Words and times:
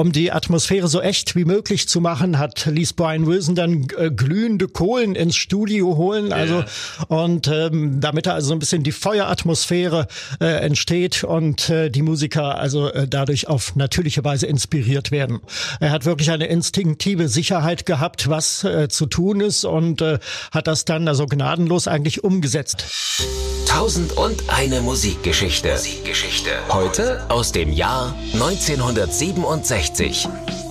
um 0.00 0.12
die 0.12 0.32
Atmosphäre 0.32 0.88
so 0.88 1.02
echt 1.02 1.36
wie 1.36 1.44
möglich 1.44 1.86
zu 1.86 2.00
machen, 2.00 2.38
hat 2.38 2.64
ließ 2.64 2.94
Brian 2.94 3.26
Wilson 3.26 3.54
dann 3.54 3.86
äh, 3.98 4.10
glühende 4.10 4.66
Kohlen 4.66 5.14
ins 5.14 5.36
Studio 5.36 5.98
holen, 5.98 6.32
also 6.32 6.64
und 7.08 7.48
ähm, 7.48 8.00
damit 8.00 8.24
da 8.24 8.32
also 8.32 8.54
ein 8.54 8.58
bisschen 8.60 8.82
die 8.82 8.92
Feueratmosphäre 8.92 10.06
äh, 10.40 10.46
entsteht 10.46 11.22
und 11.22 11.68
äh, 11.68 11.90
die 11.90 12.00
Musiker 12.00 12.58
also 12.58 12.88
äh, 12.88 13.06
dadurch 13.06 13.48
auf 13.48 13.76
natürliche 13.76 14.24
Weise 14.24 14.46
inspiriert 14.46 15.10
werden. 15.10 15.40
Er 15.80 15.90
hat 15.90 16.06
wirklich 16.06 16.30
eine 16.30 16.46
instinktive 16.46 17.28
Sicherheit 17.28 17.84
gehabt, 17.84 18.30
was 18.30 18.64
äh, 18.64 18.88
zu 18.88 19.04
tun 19.04 19.42
ist 19.42 19.66
und 19.66 20.00
äh, 20.00 20.18
hat 20.50 20.66
das 20.66 20.86
dann 20.86 21.08
also 21.08 21.26
gnadenlos 21.26 21.88
eigentlich 21.88 22.24
umgesetzt. 22.24 22.86
Tausend 23.66 24.16
und 24.16 24.42
eine 24.48 24.80
Musikgeschichte. 24.80 25.70
Musikgeschichte. 25.70 26.50
Heute 26.70 27.22
aus 27.28 27.52
dem 27.52 27.72
Jahr 27.72 28.16
1967. 28.32 29.89
360. 29.92 30.69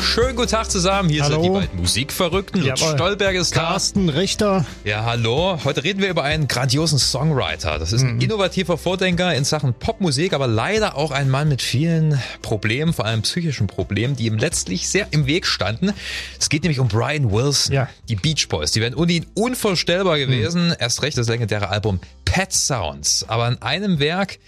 Schönen 0.00 0.36
guten 0.36 0.48
Tag 0.48 0.70
zusammen. 0.70 1.08
Hier 1.10 1.22
Hallo. 1.24 1.34
sind 1.34 1.42
die 1.44 1.58
beiden 1.60 1.80
Musikverrückten. 1.80 2.62
Jawohl. 2.64 2.94
Stolberg 2.94 3.34
ist 3.36 3.54
da. 3.56 3.60
Carsten 3.60 4.08
Richter, 4.08 4.64
Ja, 4.84 5.04
hallo. 5.04 5.58
Heute 5.64 5.84
reden 5.84 6.00
wir 6.00 6.08
über 6.08 6.22
einen 6.24 6.48
grandiosen 6.48 6.98
Songwriter. 6.98 7.78
Das 7.78 7.92
ist 7.92 8.02
Mhm. 8.02 8.10
ein 8.10 8.20
innovativer 8.20 8.78
Vordenker 8.78 9.34
in 9.34 9.44
Sachen 9.44 9.74
Popmusik, 9.74 10.32
aber 10.32 10.46
leider 10.46 10.96
auch 10.96 11.10
ein 11.10 11.28
Mann 11.30 11.48
mit 11.48 11.62
vielen 11.62 12.20
Problemen, 12.42 12.92
vor 12.92 13.04
allem 13.04 13.22
psychischen 13.22 13.66
Problemen, 13.66 14.16
die 14.16 14.26
ihm 14.26 14.38
letztlich 14.38 14.88
sehr 14.88 15.08
im 15.10 15.26
Weg 15.26 15.46
standen. 15.46 15.92
Es 16.38 16.48
geht 16.48 16.62
nämlich 16.62 16.80
um 16.80 16.88
Brian 16.88 17.30
Wilson, 17.30 17.72
Ja. 17.74 17.84
Mhm. 17.84 17.88
die 18.08 18.16
Beach 18.16 18.48
Boys. 18.48 18.72
Die 18.72 18.80
wären 18.80 18.94
ohne 18.94 19.12
ihn 19.12 19.26
unvorstellbar 19.34 20.18
gewesen. 20.18 20.74
Erst 20.78 21.02
recht 21.02 21.18
das 21.18 21.28
legendäre 21.28 21.68
Album 21.68 22.00
Pet 22.24 22.52
Sounds. 22.52 23.24
Aber 23.28 23.44
an 23.44 23.60
einem 23.62 23.98
Werk 24.00 24.38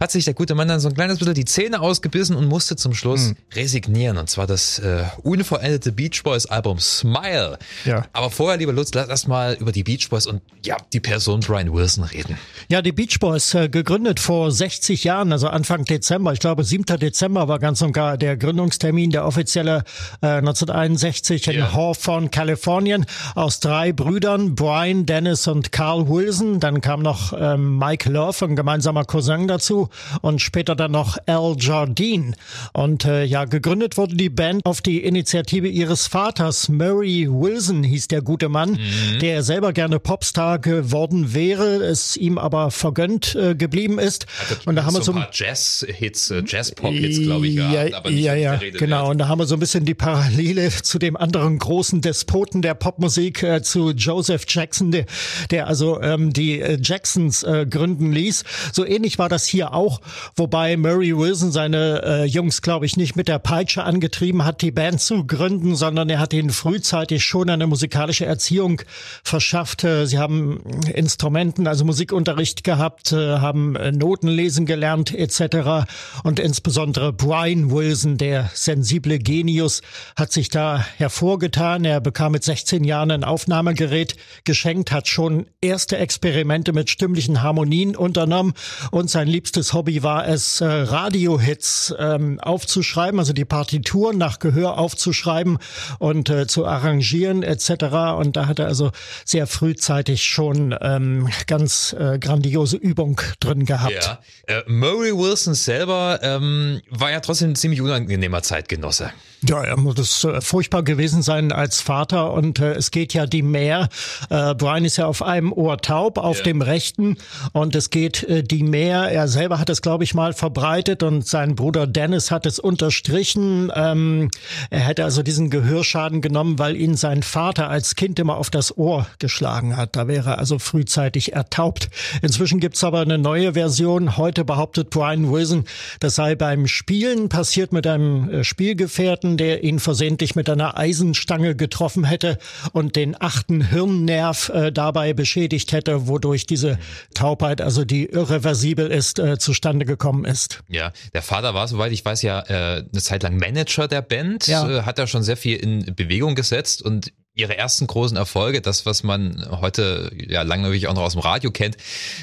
hat 0.00 0.10
sich 0.10 0.24
der 0.24 0.32
gute 0.34 0.54
Mann 0.54 0.68
dann 0.68 0.80
so 0.80 0.88
ein 0.88 0.94
kleines 0.94 1.18
bisschen 1.18 1.34
die 1.34 1.44
Zähne 1.44 1.80
ausgebissen 1.80 2.34
und 2.34 2.46
musste 2.46 2.76
zum 2.76 2.94
Schluss 2.94 3.28
Mhm. 3.28 3.36
resignieren. 3.54 4.16
Und 4.18 4.30
zwar 4.30 4.46
das 4.46 4.78
äh, 4.78 4.95
unvollendete 5.22 5.92
Beach 5.92 6.22
Boys 6.22 6.46
Album 6.46 6.78
Smile. 6.78 7.58
Ja. 7.84 8.04
Aber 8.12 8.30
vorher, 8.30 8.58
lieber 8.58 8.72
Lutz, 8.72 8.92
lass 8.94 9.08
erst 9.08 9.28
mal 9.28 9.54
über 9.54 9.72
die 9.72 9.82
Beach 9.82 10.08
Boys 10.08 10.26
und 10.26 10.42
ja, 10.64 10.76
die 10.92 11.00
Person 11.00 11.40
Brian 11.40 11.72
Wilson 11.72 12.04
reden. 12.04 12.38
Ja, 12.68 12.82
die 12.82 12.92
Beach 12.92 13.18
Boys, 13.20 13.54
äh, 13.54 13.68
gegründet 13.68 14.20
vor 14.20 14.50
60 14.50 15.04
Jahren, 15.04 15.32
also 15.32 15.48
Anfang 15.48 15.84
Dezember. 15.84 16.32
Ich 16.32 16.40
glaube, 16.40 16.64
7. 16.64 16.84
Dezember 16.98 17.48
war 17.48 17.58
ganz 17.58 17.82
und 17.82 17.92
gar 17.92 18.16
der 18.16 18.36
Gründungstermin, 18.36 19.10
der 19.10 19.26
offizielle 19.26 19.84
äh, 20.22 20.26
1961 20.26 21.46
in 21.48 21.58
Ja. 21.58 21.72
Hawthorne, 21.72 22.28
Kalifornien, 22.28 23.06
aus 23.34 23.60
drei 23.60 23.92
Brüdern, 23.92 24.54
Brian, 24.54 25.06
Dennis 25.06 25.46
und 25.46 25.72
Carl 25.72 26.08
Wilson. 26.08 26.60
Dann 26.60 26.80
kam 26.80 27.02
noch 27.02 27.32
ähm, 27.38 27.78
Mike 27.78 28.10
Love, 28.10 28.44
ein 28.44 28.56
gemeinsamer 28.56 29.04
Cousin 29.04 29.46
dazu 29.48 29.88
und 30.22 30.40
später 30.40 30.74
dann 30.74 30.92
noch 30.92 31.16
Al 31.26 31.54
Jardine. 31.58 32.32
Und 32.72 33.04
äh, 33.04 33.24
ja, 33.24 33.44
gegründet 33.44 33.96
wurde 33.96 34.16
die 34.16 34.30
Band 34.30 34.64
auf 34.64 34.80
die 34.86 35.02
Initiative 35.02 35.66
ihres 35.66 36.06
Vaters, 36.06 36.68
Murray 36.68 37.28
Wilson 37.28 37.82
hieß 37.82 38.08
der 38.08 38.22
gute 38.22 38.48
Mann, 38.48 38.78
der 39.20 39.42
selber 39.42 39.72
gerne 39.72 39.98
Popstar 39.98 40.60
geworden 40.60 41.34
wäre, 41.34 41.84
es 41.84 42.16
ihm 42.16 42.38
aber 42.38 42.70
vergönnt 42.70 43.34
äh, 43.34 43.54
geblieben 43.54 43.98
ist. 43.98 44.26
Und 44.64 44.76
da 44.76 44.84
haben 44.84 44.94
wir 44.94 45.02
so 45.02 45.12
ein 45.12 45.18
paar 45.18 45.30
Jazz-Hits, 45.32 46.30
äh, 46.30 46.42
Jazz-Pop-Hits, 46.46 47.20
glaube 47.22 47.48
ich, 47.48 47.56
gehabt, 47.56 47.94
aber 47.94 48.10
nicht 48.10 48.24
ja, 48.24 48.34
ja, 48.34 48.56
genau. 48.56 49.02
wert. 49.02 49.10
Und 49.10 49.18
da 49.18 49.28
haben 49.28 49.40
wir 49.40 49.46
so 49.46 49.56
ein 49.56 49.60
bisschen 49.60 49.84
die 49.84 49.94
Parallele 49.94 50.70
zu 50.82 50.98
dem 50.98 51.16
anderen 51.16 51.58
großen 51.58 52.00
Despoten 52.00 52.62
der 52.62 52.74
Popmusik, 52.74 53.42
äh, 53.42 53.62
zu 53.62 53.90
Joseph 53.90 54.44
Jackson, 54.48 54.92
der, 54.92 55.06
der 55.50 55.66
also 55.66 56.00
ähm, 56.00 56.32
die 56.32 56.60
äh, 56.60 56.78
Jacksons 56.80 57.42
äh, 57.42 57.66
gründen 57.68 58.12
ließ. 58.12 58.44
So 58.72 58.86
ähnlich 58.86 59.18
war 59.18 59.28
das 59.28 59.46
hier 59.46 59.74
auch, 59.74 60.00
wobei 60.36 60.76
Murray 60.76 61.16
Wilson 61.16 61.50
seine 61.50 62.02
äh, 62.04 62.24
Jungs, 62.24 62.62
glaube 62.62 62.86
ich, 62.86 62.96
nicht 62.96 63.16
mit 63.16 63.26
der 63.26 63.40
Peitsche 63.40 63.82
angetrieben 63.82 64.44
hat, 64.44 64.62
die 64.62 64.75
Band 64.76 65.00
zu 65.00 65.26
gründen, 65.26 65.74
sondern 65.74 66.10
er 66.10 66.20
hat 66.20 66.34
ihnen 66.34 66.50
frühzeitig 66.50 67.24
schon 67.24 67.48
eine 67.48 67.66
musikalische 67.66 68.26
Erziehung 68.26 68.82
verschafft. 69.24 69.84
Äh, 69.84 70.06
Sie 70.06 70.18
haben 70.18 70.60
Instrumenten, 70.94 71.66
also 71.66 71.86
Musikunterricht 71.86 72.62
gehabt, 72.62 73.10
äh, 73.10 73.38
haben 73.38 73.74
äh, 73.74 73.90
Noten 73.90 74.28
lesen 74.28 74.66
gelernt 74.66 75.14
etc. 75.14 75.88
Und 76.24 76.38
insbesondere 76.38 77.14
Brian 77.14 77.70
Wilson, 77.70 78.18
der 78.18 78.50
sensible 78.52 79.18
Genius, 79.18 79.80
hat 80.14 80.30
sich 80.30 80.50
da 80.50 80.84
hervorgetan. 80.98 81.86
Er 81.86 82.02
bekam 82.02 82.32
mit 82.32 82.44
16 82.44 82.84
Jahren 82.84 83.10
ein 83.10 83.24
Aufnahmegerät 83.24 84.14
geschenkt, 84.44 84.92
hat 84.92 85.08
schon 85.08 85.46
erste 85.62 85.96
Experimente 85.96 86.74
mit 86.74 86.90
stimmlichen 86.90 87.42
Harmonien 87.42 87.96
unternommen 87.96 88.52
und 88.90 89.08
sein 89.08 89.26
liebstes 89.26 89.72
Hobby 89.72 90.02
war 90.02 90.28
es, 90.28 90.60
Radiohits 90.60 91.94
ähm, 91.98 92.38
aufzuschreiben, 92.40 93.18
also 93.18 93.32
die 93.32 93.46
Partitur 93.46 94.12
nach 94.12 94.38
Gehör 94.38 94.65
aufzuschreiben 94.70 95.58
und 95.98 96.28
äh, 96.30 96.46
zu 96.46 96.66
arrangieren 96.66 97.42
etc. 97.42 97.70
Und 98.18 98.36
da 98.36 98.46
hat 98.46 98.58
er 98.58 98.66
also 98.66 98.90
sehr 99.24 99.46
frühzeitig 99.46 100.24
schon 100.24 100.74
ähm, 100.80 101.28
ganz 101.46 101.94
äh, 101.98 102.18
grandiose 102.18 102.76
Übung 102.76 103.20
drin 103.40 103.64
gehabt. 103.64 104.18
Ja. 104.48 104.56
Äh, 104.58 104.62
Murray 104.66 105.12
Wilson 105.16 105.54
selber 105.54 106.18
ähm, 106.22 106.80
war 106.90 107.10
ja 107.10 107.20
trotzdem 107.20 107.50
ein 107.50 107.56
ziemlich 107.56 107.80
unangenehmer 107.80 108.42
Zeitgenosse. 108.42 109.10
Ja, 109.46 109.62
er 109.62 109.76
muss 109.76 109.98
es 109.98 110.24
äh, 110.24 110.40
furchtbar 110.40 110.82
gewesen 110.82 111.22
sein 111.22 111.52
als 111.52 111.80
Vater 111.80 112.32
und 112.32 112.58
äh, 112.58 112.72
es 112.72 112.90
geht 112.90 113.12
ja 113.14 113.26
die 113.26 113.42
Mehr. 113.42 113.88
Äh, 114.30 114.54
Brian 114.54 114.84
ist 114.84 114.96
ja 114.96 115.06
auf 115.06 115.22
einem 115.22 115.52
Ohr 115.52 115.76
taub, 115.78 116.18
auf 116.18 116.38
Ja. 116.38 116.44
dem 116.44 116.62
rechten 116.62 117.16
und 117.52 117.76
es 117.76 117.90
geht 117.90 118.26
die 118.28 118.62
Mehr. 118.62 119.10
Er 119.10 119.28
selber 119.28 119.58
hat 119.58 119.68
es, 119.68 119.82
glaube 119.82 120.04
ich, 120.04 120.14
mal 120.14 120.32
verbreitet 120.32 121.02
und 121.02 121.26
sein 121.26 121.54
Bruder 121.54 121.86
Dennis 121.86 122.30
hat 122.30 122.46
es 122.46 122.58
unterstrichen. 122.58 123.70
Ähm, 123.74 124.30
er 124.70 124.80
hätte 124.80 125.04
also 125.04 125.22
diesen 125.22 125.50
Gehörschaden 125.50 126.20
genommen, 126.20 126.58
weil 126.58 126.76
ihn 126.76 126.96
sein 126.96 127.22
Vater 127.22 127.68
als 127.68 127.94
Kind 127.94 128.18
immer 128.18 128.36
auf 128.36 128.50
das 128.50 128.76
Ohr 128.76 129.06
geschlagen 129.18 129.76
hat. 129.76 129.96
Da 129.96 130.08
wäre 130.08 130.30
er 130.30 130.38
also 130.38 130.58
frühzeitig 130.58 131.32
ertaubt. 131.32 131.88
Inzwischen 132.22 132.60
gibt's 132.60 132.84
aber 132.84 133.00
eine 133.00 133.18
neue 133.18 133.54
Version. 133.54 134.16
Heute 134.16 134.44
behauptet 134.44 134.90
Brian 134.90 135.30
Wilson, 135.30 135.64
das 136.00 136.14
sei 136.14 136.34
beim 136.34 136.66
Spielen 136.66 137.28
passiert 137.28 137.72
mit 137.72 137.86
einem 137.86 138.30
äh, 138.30 138.44
Spielgefährten, 138.44 139.36
der 139.36 139.64
ihn 139.64 139.78
versehentlich 139.78 140.34
mit 140.34 140.48
einer 140.48 140.76
Eisenstange 140.76 141.54
getroffen 141.54 142.04
hätte 142.04 142.38
und 142.72 142.96
den 142.96 143.20
achten 143.20 143.60
Hirnnerv 143.60 144.48
äh, 144.50 144.72
dabei 144.72 145.12
beschädigt 145.12 145.72
hätte, 145.72 146.08
wodurch 146.08 146.46
diese 146.46 146.78
Taubheit, 147.14 147.60
also 147.60 147.84
die 147.84 148.06
irreversibel 148.06 148.88
ist, 148.88 149.18
äh, 149.18 149.38
zustande 149.38 149.84
gekommen 149.84 150.24
ist. 150.24 150.62
Ja, 150.68 150.92
der 151.14 151.22
Vater 151.22 151.54
war, 151.54 151.68
soweit 151.68 151.92
ich 151.92 152.04
weiß, 152.04 152.22
ja 152.22 152.40
äh, 152.48 152.84
eine 152.92 153.02
Zeit 153.02 153.22
lang 153.22 153.36
Manager 153.36 153.88
der 153.88 154.02
Band, 154.02 154.35
Ja. 154.46 154.68
äh, 154.68 154.82
hat 154.82 154.98
da 154.98 155.06
schon 155.06 155.22
sehr 155.22 155.36
viel 155.36 155.56
in 155.56 155.94
Bewegung 155.94 156.34
gesetzt 156.34 156.82
und 156.82 157.12
ihre 157.38 157.58
ersten 157.58 157.86
großen 157.86 158.16
Erfolge, 158.16 158.62
das, 158.62 158.86
was 158.86 159.02
man 159.02 159.46
heute 159.60 160.10
ja 160.26 160.40
langweilig 160.40 160.86
auch 160.88 160.94
noch 160.94 161.02
aus 161.02 161.12
dem 161.12 161.20
Radio 161.20 161.50
kennt, 161.50 161.76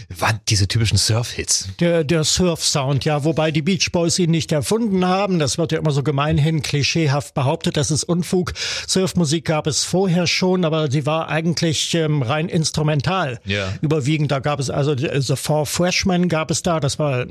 waren 0.09 0.39
diese 0.49 0.67
typischen 0.67 0.97
Surf-Hits. 0.97 1.67
Der, 1.79 2.03
der 2.03 2.23
Surf-Sound, 2.23 3.05
ja, 3.05 3.23
wobei 3.23 3.51
die 3.51 3.61
Beach 3.61 3.91
Boys 3.91 4.17
ihn 4.17 4.31
nicht 4.31 4.51
erfunden 4.51 5.05
haben. 5.05 5.37
Das 5.37 5.59
wird 5.59 5.71
ja 5.71 5.77
immer 5.77 5.91
so 5.91 6.01
gemeinhin 6.01 6.63
klischeehaft 6.63 7.35
behauptet. 7.35 7.77
Das 7.77 7.91
ist 7.91 8.05
Unfug. 8.05 8.53
Surfmusik 8.87 9.45
gab 9.45 9.67
es 9.67 9.83
vorher 9.83 10.25
schon, 10.25 10.65
aber 10.65 10.89
sie 10.89 11.05
war 11.05 11.29
eigentlich 11.29 11.93
ähm, 11.93 12.23
rein 12.23 12.49
instrumental. 12.49 13.39
Ja. 13.45 13.71
Überwiegend, 13.81 14.31
da 14.31 14.39
gab 14.39 14.59
es 14.59 14.71
also 14.71 14.95
die- 14.95 15.09
The 15.21 15.35
Four 15.35 15.67
Freshmen 15.67 16.27
gab 16.27 16.49
es 16.49 16.63
da. 16.63 16.79
Das 16.79 16.97
war, 16.97 17.27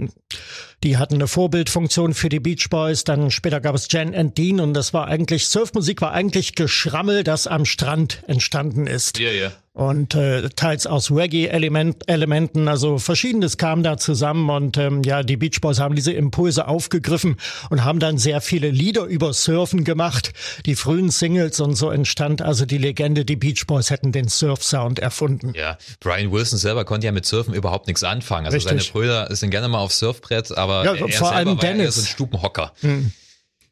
die 0.82 0.96
hatten 0.96 1.14
eine 1.14 1.28
Vorbildfunktion 1.28 2.14
für 2.14 2.28
die 2.28 2.40
Beach 2.40 2.68
Boys. 2.70 3.04
Dann 3.04 3.30
später 3.30 3.60
gab 3.60 3.74
es 3.74 3.86
Jan 3.90 4.14
and 4.14 4.36
Dean 4.36 4.60
und 4.60 4.74
das 4.74 4.92
war 4.92 5.06
eigentlich, 5.06 5.48
Surfmusik 5.48 6.00
war 6.02 6.12
eigentlich 6.12 6.54
Geschrammel, 6.54 7.24
das 7.24 7.46
am 7.46 7.64
Strand 7.64 8.22
entstanden 8.26 8.86
ist 8.86 9.18
Ja, 9.18 9.30
ja. 9.30 9.52
Und 9.74 10.14
äh, 10.14 10.50
teils 10.50 10.86
aus 10.86 11.10
Reggae-Elementen, 11.10 12.68
also 12.68 12.98
verschiedenes 12.98 13.56
kam 13.56 13.82
da 13.82 13.96
zusammen 13.96 14.50
und 14.50 14.76
ähm, 14.76 15.02
ja, 15.02 15.22
die 15.22 15.38
Beach 15.38 15.60
Boys 15.62 15.80
haben 15.80 15.94
diese 15.94 16.12
Impulse 16.12 16.68
aufgegriffen 16.68 17.36
und 17.70 17.82
haben 17.82 17.98
dann 17.98 18.18
sehr 18.18 18.42
viele 18.42 18.70
Lieder 18.70 19.04
über 19.04 19.32
Surfen 19.32 19.84
gemacht, 19.84 20.32
die 20.66 20.74
frühen 20.74 21.10
Singles 21.10 21.58
und 21.60 21.74
so 21.74 21.90
entstand 21.90 22.42
also 22.42 22.66
die 22.66 22.76
Legende, 22.76 23.24
die 23.24 23.36
Beach 23.36 23.66
Boys 23.66 23.88
hätten 23.90 24.12
den 24.12 24.28
Surf-Sound 24.28 24.98
erfunden. 24.98 25.54
Ja, 25.56 25.78
Brian 26.00 26.30
Wilson 26.30 26.58
selber 26.58 26.84
konnte 26.84 27.06
ja 27.06 27.12
mit 27.12 27.24
Surfen 27.24 27.54
überhaupt 27.54 27.86
nichts 27.86 28.04
anfangen. 28.04 28.44
Also 28.44 28.56
Richtig. 28.56 28.82
seine 28.82 28.92
Brüder 28.92 29.34
sind 29.34 29.50
gerne 29.50 29.68
mal 29.68 29.78
aufs 29.78 29.98
Surfbrett, 29.98 30.56
aber 30.56 30.84
Ja, 30.84 31.08
vor 31.08 31.32
allem 31.32 31.48
war 31.48 31.54
ja 31.54 31.60
Dennis. 31.72 31.94
so 31.94 32.02
ein 32.02 32.06
Stubenhocker. 32.06 32.72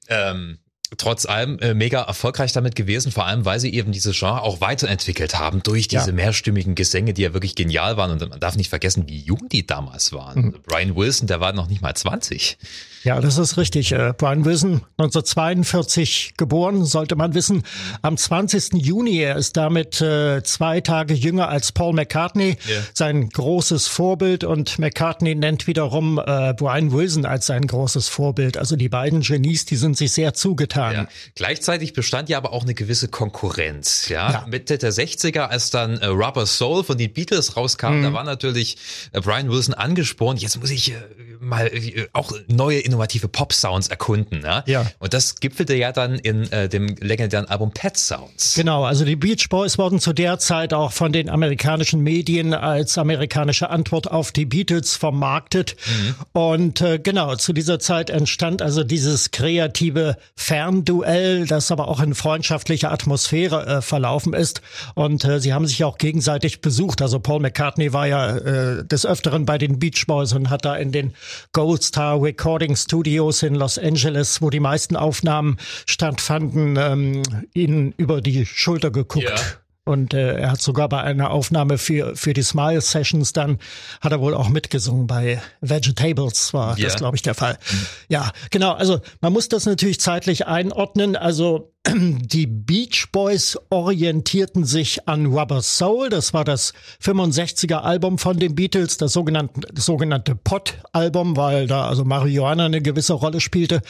Ähm, 0.08 0.58
trotz 0.96 1.26
allem 1.26 1.58
äh, 1.60 1.74
mega 1.74 2.02
erfolgreich 2.02 2.52
damit 2.52 2.74
gewesen, 2.74 3.12
vor 3.12 3.26
allem 3.26 3.44
weil 3.44 3.60
sie 3.60 3.72
eben 3.72 3.92
diese 3.92 4.12
Genre 4.12 4.42
auch 4.42 4.60
weiterentwickelt 4.60 5.38
haben 5.38 5.62
durch 5.62 5.88
diese 5.88 6.08
ja. 6.08 6.12
mehrstimmigen 6.12 6.74
Gesänge, 6.74 7.14
die 7.14 7.22
ja 7.22 7.32
wirklich 7.32 7.54
genial 7.54 7.96
waren. 7.96 8.10
Und 8.10 8.28
man 8.28 8.40
darf 8.40 8.56
nicht 8.56 8.68
vergessen, 8.68 9.08
wie 9.08 9.20
jung 9.20 9.48
die 9.48 9.66
damals 9.66 10.12
waren. 10.12 10.42
Mhm. 10.42 10.54
Brian 10.66 10.96
Wilson, 10.96 11.28
der 11.28 11.40
war 11.40 11.52
noch 11.52 11.68
nicht 11.68 11.82
mal 11.82 11.94
20. 11.94 12.58
Ja, 13.02 13.20
das 13.20 13.38
ist 13.38 13.56
richtig. 13.56 13.94
Brian 14.18 14.44
Wilson, 14.44 14.82
1942 14.98 16.34
geboren, 16.36 16.84
sollte 16.84 17.16
man 17.16 17.34
wissen. 17.34 17.62
Am 18.02 18.16
20. 18.16 18.74
Juni, 18.74 19.18
er 19.20 19.36
ist 19.36 19.56
damit 19.56 20.02
äh, 20.02 20.42
zwei 20.42 20.82
Tage 20.82 21.14
jünger 21.14 21.48
als 21.48 21.72
Paul 21.72 21.94
McCartney, 21.94 22.58
yeah. 22.68 22.82
sein 22.92 23.30
großes 23.30 23.86
Vorbild. 23.86 24.44
Und 24.44 24.78
McCartney 24.78 25.34
nennt 25.34 25.66
wiederum 25.66 26.18
äh, 26.18 26.52
Brian 26.52 26.92
Wilson 26.92 27.24
als 27.24 27.46
sein 27.46 27.66
großes 27.66 28.08
Vorbild. 28.08 28.58
Also 28.58 28.76
die 28.76 28.90
beiden 28.90 29.22
Genies, 29.22 29.64
die 29.64 29.76
sind 29.76 29.96
sich 29.96 30.12
sehr 30.12 30.34
zugetan. 30.34 30.94
Ja. 30.94 31.08
Gleichzeitig 31.34 31.94
bestand 31.94 32.28
ja 32.28 32.36
aber 32.36 32.52
auch 32.52 32.64
eine 32.64 32.74
gewisse 32.74 33.08
Konkurrenz. 33.08 34.10
Ja, 34.10 34.30
ja. 34.30 34.46
Mitte 34.46 34.76
der 34.76 34.92
60er, 34.92 35.46
als 35.46 35.70
dann 35.70 35.96
äh, 35.98 36.06
Rubber 36.06 36.44
Soul 36.44 36.84
von 36.84 36.98
den 36.98 37.12
Beatles 37.14 37.56
rauskam, 37.56 37.98
mhm. 37.98 38.02
da 38.02 38.12
war 38.12 38.24
natürlich 38.24 38.76
Brian 39.12 39.48
Wilson 39.50 39.72
angespornt. 39.72 40.42
Jetzt 40.42 40.60
muss 40.60 40.70
ich 40.70 40.92
mal 41.40 41.70
auch 42.12 42.32
neue 42.48 42.80
innovative 42.90 43.28
Pop-Sounds 43.28 43.88
erkunden. 43.88 44.40
Ne? 44.40 44.64
Ja. 44.66 44.86
Und 44.98 45.14
das 45.14 45.36
gipfelte 45.36 45.74
ja 45.74 45.92
dann 45.92 46.16
in 46.18 46.50
äh, 46.50 46.68
dem 46.68 46.96
legendären 47.00 47.46
Album 47.46 47.70
Pet 47.72 47.96
Sounds. 47.96 48.54
Genau, 48.54 48.84
also 48.84 49.04
die 49.04 49.16
Beach 49.16 49.48
Boys 49.48 49.78
wurden 49.78 50.00
zu 50.00 50.12
der 50.12 50.38
Zeit 50.38 50.74
auch 50.74 50.92
von 50.92 51.12
den 51.12 51.30
amerikanischen 51.30 52.00
Medien 52.00 52.52
als 52.52 52.98
amerikanische 52.98 53.70
Antwort 53.70 54.10
auf 54.10 54.32
die 54.32 54.44
Beatles 54.44 54.96
vermarktet. 54.96 55.76
Mhm. 55.86 56.14
Und 56.32 56.80
äh, 56.80 56.98
genau, 56.98 57.36
zu 57.36 57.52
dieser 57.52 57.78
Zeit 57.78 58.10
entstand 58.10 58.62
also 58.62 58.82
dieses 58.82 59.30
kreative 59.30 60.16
Fernduell, 60.34 61.46
das 61.46 61.70
aber 61.70 61.88
auch 61.88 62.00
in 62.00 62.14
freundschaftlicher 62.14 62.90
Atmosphäre 62.90 63.66
äh, 63.66 63.82
verlaufen 63.82 64.32
ist. 64.32 64.62
Und 64.94 65.24
äh, 65.24 65.40
sie 65.40 65.52
haben 65.52 65.66
sich 65.66 65.84
auch 65.84 65.98
gegenseitig 65.98 66.60
besucht. 66.60 67.02
Also 67.02 67.20
Paul 67.20 67.40
McCartney 67.40 67.92
war 67.92 68.06
ja 68.06 68.36
äh, 68.36 68.84
des 68.84 69.06
Öfteren 69.06 69.46
bei 69.46 69.58
den 69.58 69.78
Beach 69.78 70.04
Boys 70.06 70.32
und 70.32 70.50
hat 70.50 70.64
da 70.64 70.76
in 70.76 70.92
den 70.92 71.14
Gold 71.52 71.82
Star 71.82 72.20
Recording 72.20 72.76
Studios 72.82 73.42
in 73.42 73.54
Los 73.54 73.78
Angeles, 73.78 74.42
wo 74.42 74.50
die 74.50 74.60
meisten 74.60 74.96
Aufnahmen 74.96 75.56
stattfanden, 75.86 76.76
ähm, 76.76 77.22
ihnen 77.54 77.92
über 77.96 78.20
die 78.20 78.46
Schulter 78.46 78.90
geguckt. 78.90 79.28
Ja. 79.28 79.59
Und 79.84 80.14
äh, 80.14 80.36
er 80.36 80.52
hat 80.52 80.60
sogar 80.60 80.88
bei 80.88 81.00
einer 81.02 81.30
Aufnahme 81.30 81.78
für, 81.78 82.14
für 82.14 82.32
die 82.32 82.42
Smile 82.42 82.80
Sessions 82.80 83.32
dann, 83.32 83.58
hat 84.00 84.12
er 84.12 84.20
wohl 84.20 84.34
auch 84.34 84.48
mitgesungen. 84.48 85.06
Bei 85.06 85.40
Vegetables 85.62 86.52
war 86.52 86.76
yeah. 86.76 86.86
das, 86.86 86.96
glaube 86.96 87.16
ich, 87.16 87.22
der 87.22 87.34
Fall. 87.34 87.58
Mhm. 87.70 87.86
Ja, 88.08 88.30
genau. 88.50 88.72
Also 88.72 89.00
man 89.20 89.32
muss 89.32 89.48
das 89.48 89.66
natürlich 89.66 90.00
zeitlich 90.00 90.46
einordnen. 90.46 91.16
Also 91.16 91.72
die 91.88 92.46
Beach 92.46 93.06
Boys 93.10 93.58
orientierten 93.70 94.64
sich 94.64 95.08
an 95.08 95.26
Rubber 95.26 95.62
Soul. 95.62 96.10
Das 96.10 96.34
war 96.34 96.44
das 96.44 96.74
65er 97.02 97.76
Album 97.76 98.18
von 98.18 98.38
den 98.38 98.54
Beatles, 98.54 98.98
das 98.98 99.14
sogenannte, 99.14 99.60
das 99.72 99.86
sogenannte 99.86 100.34
Pot-Album, 100.34 101.38
weil 101.38 101.66
da 101.66 101.88
also 101.88 102.04
Marihuana 102.04 102.66
eine 102.66 102.82
gewisse 102.82 103.14
Rolle 103.14 103.40
spielte. 103.40 103.80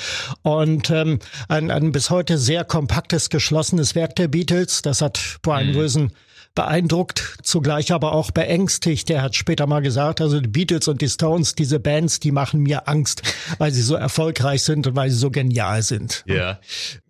Und 0.43 0.91
ähm, 0.91 1.19
ein, 1.49 1.73
ein 1.73 1.91
bis 1.91 2.11
heute 2.11 2.39
sehr 2.39 2.65
kompaktes, 2.65 3.29
geschlossenes 3.29 3.97
Werk 3.97 4.15
der 4.15 4.29
Beatles. 4.29 4.83
Das 4.83 5.03
hat 5.03 5.39
Brian 5.43 5.69
mhm. 5.69 5.75
Wilson 5.81 6.13
beeindruckt, 6.55 7.39
zugleich 7.43 7.93
aber 7.93 8.13
auch 8.13 8.31
beängstigt. 8.33 9.09
Er 9.11 9.23
hat 9.23 9.37
später 9.37 9.67
mal 9.67 9.81
gesagt, 9.81 10.21
also 10.21 10.41
die 10.41 10.49
Beatles 10.49 10.89
und 10.89 11.01
die 11.01 11.09
Stones, 11.09 11.55
diese 11.55 11.79
Bands, 11.79 12.21
die 12.21 12.33
machen 12.33 12.61
mir 12.61 12.89
Angst, 12.89 13.23
weil 13.59 13.71
sie 13.71 13.83
so 13.83 13.95
erfolgreich 13.95 14.63
sind 14.65 14.87
und 14.87 14.97
weil 14.97 15.11
sie 15.11 15.17
so 15.17 15.31
genial 15.31 15.83
sind. 15.83 16.25
Ja. 16.27 16.59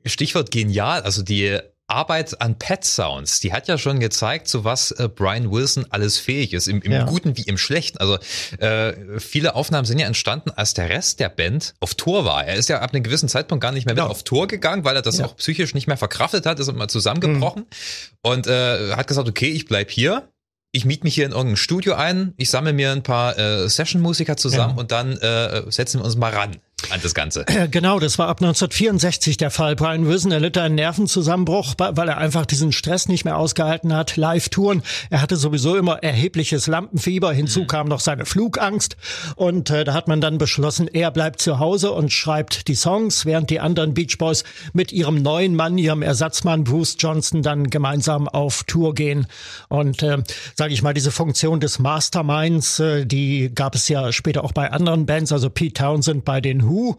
Stichwort 0.05 0.51
genial, 0.51 1.03
also 1.03 1.23
die 1.23 1.59
Arbeit 1.91 2.41
an 2.41 2.59
Pet 2.59 2.85
Sounds, 2.85 3.41
die 3.41 3.53
hat 3.53 3.69
ja 3.69 3.79
schon 3.79 4.01
gezeigt, 4.01 4.49
zu 4.49 4.65
was 4.65 4.93
äh, 4.93 5.09
Brian 5.09 5.51
Wilson 5.51 5.87
alles 5.91 6.19
fähig 6.19 6.53
ist, 6.53 6.69
im, 6.69 6.81
im 6.83 6.93
ja. 6.93 7.05
Guten 7.05 7.37
wie 7.37 7.43
im 7.43 7.59
Schlechten. 7.59 7.99
Also 7.99 8.19
äh, 8.59 9.19
viele 9.19 9.55
Aufnahmen 9.55 9.85
sind 9.85 9.99
ja 9.99 10.07
entstanden, 10.07 10.51
als 10.51 10.75
der 10.75 10.89
Rest 10.89 11.21
der 11.21 11.29
Band 11.29 11.75
auf 11.81 11.95
Tour 11.95 12.25
war. 12.25 12.45
Er 12.45 12.55
ist 12.55 12.69
ja 12.69 12.81
ab 12.81 12.93
einem 12.93 13.03
gewissen 13.03 13.29
Zeitpunkt 13.29 13.63
gar 13.63 13.73
nicht 13.73 13.87
mehr 13.87 13.95
mit 13.95 14.05
ja. 14.05 14.09
auf 14.09 14.23
Tour 14.23 14.47
gegangen, 14.47 14.85
weil 14.85 14.97
er 14.97 15.03
das 15.03 15.19
ja. 15.19 15.27
auch 15.27 15.37
psychisch 15.37 15.75
nicht 15.75 15.87
mehr 15.87 15.97
verkraftet 15.97 16.47
hat, 16.47 16.59
ist 16.59 16.69
immer 16.69 16.89
zusammengebrochen 16.89 17.63
mhm. 17.63 18.31
und 18.31 18.47
äh, 18.47 18.93
hat 18.95 19.07
gesagt, 19.07 19.29
okay, 19.29 19.49
ich 19.49 19.67
bleib 19.67 19.91
hier. 19.91 20.29
Ich 20.73 20.85
miete 20.85 21.03
mich 21.03 21.17
hier 21.17 21.27
in 21.27 21.33
irgendein 21.33 21.57
Studio 21.57 21.95
ein, 21.95 22.33
ich 22.37 22.49
sammle 22.49 22.73
mir 22.73 22.93
ein 22.93 23.03
paar 23.03 23.37
äh, 23.37 23.69
Session-Musiker 23.69 24.37
zusammen 24.37 24.79
und 24.79 24.93
dann 24.93 25.17
äh, 25.17 25.65
setzen 25.69 25.99
wir 25.99 26.05
uns 26.05 26.15
mal 26.15 26.33
ran 26.33 26.59
an 26.91 27.01
das 27.03 27.15
Ganze. 27.15 27.45
Genau, 27.71 28.01
das 28.01 28.19
war 28.19 28.29
ab 28.29 28.41
1964 28.41 29.37
der 29.37 29.51
Fall. 29.51 29.77
Brian 29.77 30.07
Wilson 30.07 30.33
erlitt 30.33 30.59
einen 30.59 30.75
Nervenzusammenbruch, 30.75 31.75
weil 31.79 32.09
er 32.09 32.19
einfach 32.19 32.47
diesen 32.47 32.73
Stress 32.73 33.09
nicht 33.09 33.25
mehr 33.25 33.37
ausgehalten 33.37 33.95
hat. 33.95 34.17
Live-Touren. 34.17 34.83
Er 35.11 35.21
hatte 35.21 35.37
sowieso 35.37 35.77
immer 35.77 36.03
erhebliches 36.03 36.67
Lampenfieber. 36.67 37.33
Hinzu 37.33 37.61
mhm. 37.61 37.67
kam 37.67 37.89
noch 37.89 38.01
seine 38.01 38.25
Flugangst. 38.25 38.97
Und 39.37 39.71
äh, 39.71 39.85
da 39.85 39.95
hat 39.95 40.09
man 40.09 40.21
dann 40.21 40.39
beschlossen, 40.39 40.89
er 40.89 41.11
bleibt 41.11 41.41
zu 41.41 41.59
Hause 41.59 41.93
und 41.93 42.13
schreibt 42.13 42.69
die 42.69 42.75
Songs, 42.75 43.27
während 43.27 43.51
die 43.51 43.61
anderen 43.61 43.95
Beach 43.95 44.19
Boys 44.19 44.45
mit 44.73 44.93
ihrem 44.93 45.23
neuen 45.23 45.55
Mann, 45.55 45.79
ihrem 45.79 46.03
Ersatzmann 46.03 46.65
Bruce 46.65 46.97
Johnson 46.99 47.43
dann 47.43 47.71
gemeinsam 47.71 48.29
auf 48.29 48.65
Tour 48.65 48.95
gehen. 48.95 49.27
Und 49.69 50.03
äh, 50.03 50.19
sage 50.57 50.73
ich 50.73 50.83
mal, 50.83 50.95
diese 50.95 51.11
Funktion 51.11 51.61
des 51.61 51.79
Masterminds, 51.79 52.81
äh, 52.81 53.07
die 53.07 53.51
gab 53.55 53.75
es 53.75 53.89
ja 53.89 54.13
später 54.13 54.45
auch 54.45 54.53
bei 54.53 54.71
anderen 54.73 55.07
Bands, 55.07 55.33
also 55.33 55.51
Pete 55.51 55.75
Townsend 55.75 56.25
bei 56.25 56.41
den 56.41 56.63
Who. 56.71 56.97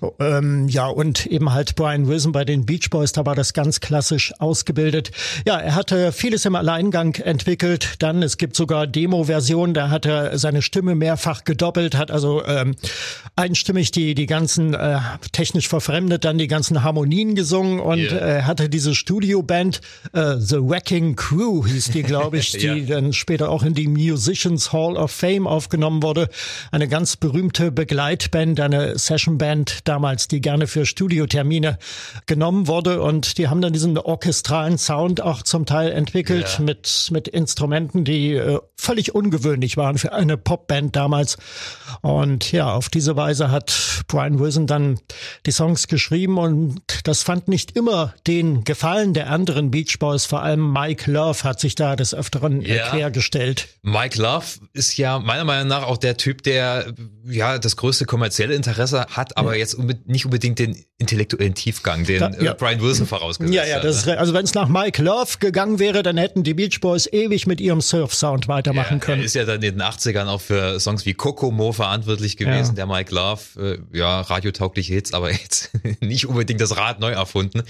Mhm. 0.00 0.10
Ähm, 0.20 0.68
ja, 0.68 0.86
und 0.86 1.26
eben 1.26 1.52
halt 1.52 1.74
Brian 1.74 2.06
Wilson 2.06 2.32
bei 2.32 2.44
den 2.44 2.64
Beach 2.64 2.88
Boys, 2.90 3.12
da 3.12 3.26
war 3.26 3.34
das 3.34 3.52
ganz 3.52 3.80
klassisch 3.80 4.32
ausgebildet. 4.38 5.10
Ja, 5.46 5.58
er 5.58 5.74
hatte 5.74 6.12
vieles 6.12 6.44
im 6.44 6.54
Alleingang 6.54 7.14
entwickelt. 7.16 7.96
Dann, 7.98 8.22
es 8.22 8.38
gibt 8.38 8.56
sogar 8.56 8.86
Demo-Versionen, 8.86 9.74
da 9.74 9.90
hat 9.90 10.06
er 10.06 10.38
seine 10.38 10.62
Stimme 10.62 10.94
mehrfach 10.94 11.44
gedoppelt, 11.44 11.96
hat 11.96 12.10
also 12.10 12.44
ähm, 12.44 12.76
einstimmig 13.36 13.90
die, 13.90 14.14
die 14.14 14.26
ganzen, 14.26 14.74
äh, 14.74 14.98
technisch 15.32 15.68
verfremdet, 15.68 16.24
dann 16.24 16.38
die 16.38 16.48
ganzen 16.48 16.82
Harmonien 16.82 17.34
gesungen 17.34 17.80
und 17.80 17.98
yeah. 17.98 18.38
äh, 18.38 18.42
hatte 18.42 18.68
diese 18.68 18.94
Studioband, 18.94 19.80
äh, 20.12 20.36
The 20.38 20.56
Wrecking 20.60 21.16
Crew 21.16 21.66
hieß 21.66 21.90
die, 21.90 22.02
glaube 22.02 22.38
ich, 22.38 22.52
die 22.52 22.66
ja. 22.66 22.76
dann 22.76 23.12
später 23.12 23.50
auch 23.50 23.62
in 23.62 23.74
die 23.74 23.88
Musicians 23.88 24.72
Hall 24.72 24.96
of 24.96 25.10
Fame 25.10 25.46
aufgenommen 25.46 26.02
wurde. 26.02 26.28
Eine 26.70 26.88
ganz 26.88 27.16
berühmte 27.16 27.72
Begleitband, 27.72 28.60
eine 28.60 28.98
Sessionband 29.08 29.88
damals, 29.88 30.28
die 30.28 30.40
gerne 30.40 30.66
für 30.66 30.86
Studiotermine 30.86 31.78
genommen 32.26 32.66
wurde 32.66 33.02
und 33.02 33.38
die 33.38 33.48
haben 33.48 33.60
dann 33.60 33.72
diesen 33.72 33.98
orchestralen 33.98 34.78
Sound 34.78 35.20
auch 35.20 35.42
zum 35.42 35.66
Teil 35.66 35.90
entwickelt 35.90 36.56
ja. 36.58 36.64
mit, 36.64 37.08
mit 37.10 37.26
Instrumenten, 37.26 38.04
die 38.04 38.34
äh, 38.34 38.58
völlig 38.76 39.14
ungewöhnlich 39.14 39.76
waren 39.76 39.98
für 39.98 40.12
eine 40.12 40.36
Popband 40.36 40.94
damals. 40.94 41.36
Und 42.00 42.52
ja, 42.52 42.72
auf 42.72 42.88
diese 42.88 43.16
Weise 43.16 43.50
hat 43.50 44.04
Brian 44.06 44.38
Wilson 44.38 44.66
dann 44.66 45.00
die 45.46 45.52
Songs 45.52 45.88
geschrieben 45.88 46.38
und 46.38 46.80
das 47.04 47.22
fand 47.22 47.48
nicht 47.48 47.76
immer 47.76 48.14
den 48.26 48.64
Gefallen 48.64 49.14
der 49.14 49.30
anderen 49.30 49.70
Beach 49.70 49.98
Boys, 49.98 50.26
vor 50.26 50.42
allem 50.42 50.72
Mike 50.72 51.10
Love 51.10 51.44
hat 51.44 51.60
sich 51.60 51.74
da 51.74 51.96
des 51.96 52.14
Öfteren 52.14 52.62
ja. 52.62 52.90
quergestellt. 52.90 53.68
Mike 53.82 54.20
Love 54.20 54.46
ist 54.72 54.96
ja 54.96 55.18
meiner 55.18 55.44
Meinung 55.44 55.68
nach 55.68 55.82
auch 55.82 55.96
der 55.96 56.16
Typ, 56.16 56.42
der 56.42 56.92
ja 57.24 57.58
das 57.58 57.76
größte 57.76 58.04
kommerzielle 58.04 58.54
Interesse 58.54 58.97
Interesse 58.98 59.16
hat, 59.16 59.36
aber 59.36 59.52
ja. 59.52 59.60
jetzt 59.60 59.78
nicht 60.06 60.24
unbedingt 60.24 60.58
den 60.58 60.84
intellektuellen 60.98 61.54
Tiefgang, 61.54 62.04
den 62.04 62.20
da, 62.20 62.30
ja. 62.40 62.54
Brian 62.54 62.80
Wilson 62.80 63.06
vorausgesetzt 63.06 63.56
hat. 63.56 63.66
Ja, 63.66 63.76
ja, 63.76 63.80
das 63.80 63.98
ist, 63.98 64.08
also 64.08 64.34
wenn 64.34 64.44
es 64.44 64.54
nach 64.54 64.68
Mike 64.68 65.02
Love 65.02 65.38
gegangen 65.38 65.78
wäre, 65.78 66.02
dann 66.02 66.16
hätten 66.16 66.42
die 66.42 66.54
Beach 66.54 66.80
Boys 66.80 67.06
ewig 67.12 67.46
mit 67.46 67.60
ihrem 67.60 67.80
Surf-Sound 67.80 68.48
weitermachen 68.48 69.00
können. 69.00 69.20
Er 69.20 69.26
ist 69.26 69.34
ja 69.34 69.44
dann 69.44 69.62
in 69.62 69.78
den 69.78 69.82
80ern 69.82 70.26
auch 70.26 70.40
für 70.40 70.80
Songs 70.80 71.06
wie 71.06 71.14
Kokomo 71.14 71.72
verantwortlich 71.72 72.36
gewesen, 72.36 72.74
der 72.74 72.86
Mike 72.86 73.14
Love, 73.14 73.40
äh, 73.92 73.96
ja, 73.96 74.20
radiotaugliche 74.22 74.94
Hits, 74.94 75.12
aber 75.12 75.30
jetzt 75.30 75.70
nicht 76.00 76.26
unbedingt 76.26 76.60
das 76.60 76.76
Rad 76.76 77.00
neu 77.00 77.12
erfunden. 77.12 77.62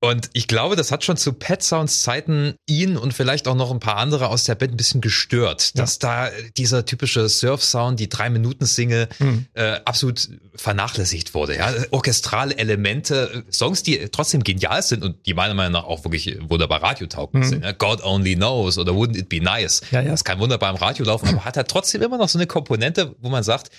Und 0.00 0.30
ich 0.32 0.46
glaube, 0.46 0.76
das 0.76 0.92
hat 0.92 1.02
schon 1.02 1.16
zu 1.16 1.32
Pet 1.32 1.60
Sounds 1.60 2.02
Zeiten 2.02 2.54
ihn 2.68 2.96
und 2.96 3.14
vielleicht 3.14 3.48
auch 3.48 3.56
noch 3.56 3.72
ein 3.72 3.80
paar 3.80 3.96
andere 3.96 4.28
aus 4.28 4.44
der 4.44 4.54
Band 4.54 4.74
ein 4.74 4.76
bisschen 4.76 5.00
gestört, 5.00 5.72
ja. 5.74 5.82
dass 5.82 5.98
da 5.98 6.30
dieser 6.56 6.86
typische 6.86 7.28
Surf-Sound, 7.28 7.98
die 7.98 8.08
drei 8.08 8.30
Minuten 8.30 8.64
Single, 8.64 9.08
mhm. 9.18 9.46
äh, 9.54 9.80
absolut 9.84 10.28
vernachlässigt 10.54 11.34
wurde. 11.34 11.56
Ja, 11.56 11.72
orchestrale 11.90 12.56
Elemente, 12.56 13.42
Songs, 13.50 13.82
die 13.82 14.08
trotzdem 14.10 14.44
genial 14.44 14.82
sind 14.82 15.02
und 15.02 15.26
die 15.26 15.34
meiner 15.34 15.54
Meinung 15.54 15.72
nach 15.72 15.84
auch 15.84 16.04
wirklich 16.04 16.38
wunderbar 16.48 16.80
radiotauglich 16.80 17.44
mhm. 17.44 17.48
sind. 17.48 17.64
Ja? 17.64 17.72
God 17.72 18.04
Only 18.04 18.36
Knows 18.36 18.78
oder 18.78 18.92
Wouldn't 18.92 19.18
It 19.18 19.28
Be 19.28 19.40
Nice. 19.40 19.80
Ja, 19.90 20.00
ja. 20.00 20.10
Das 20.10 20.22
kann 20.22 20.38
wunderbar 20.38 20.70
im 20.70 20.76
Radio 20.76 21.06
laufen, 21.06 21.28
aber 21.28 21.44
hat 21.44 21.56
halt 21.56 21.68
trotzdem 21.68 22.02
immer 22.02 22.18
noch 22.18 22.28
so 22.28 22.38
eine 22.38 22.46
Komponente, 22.46 23.16
wo 23.20 23.30
man 23.30 23.42
sagt, 23.42 23.70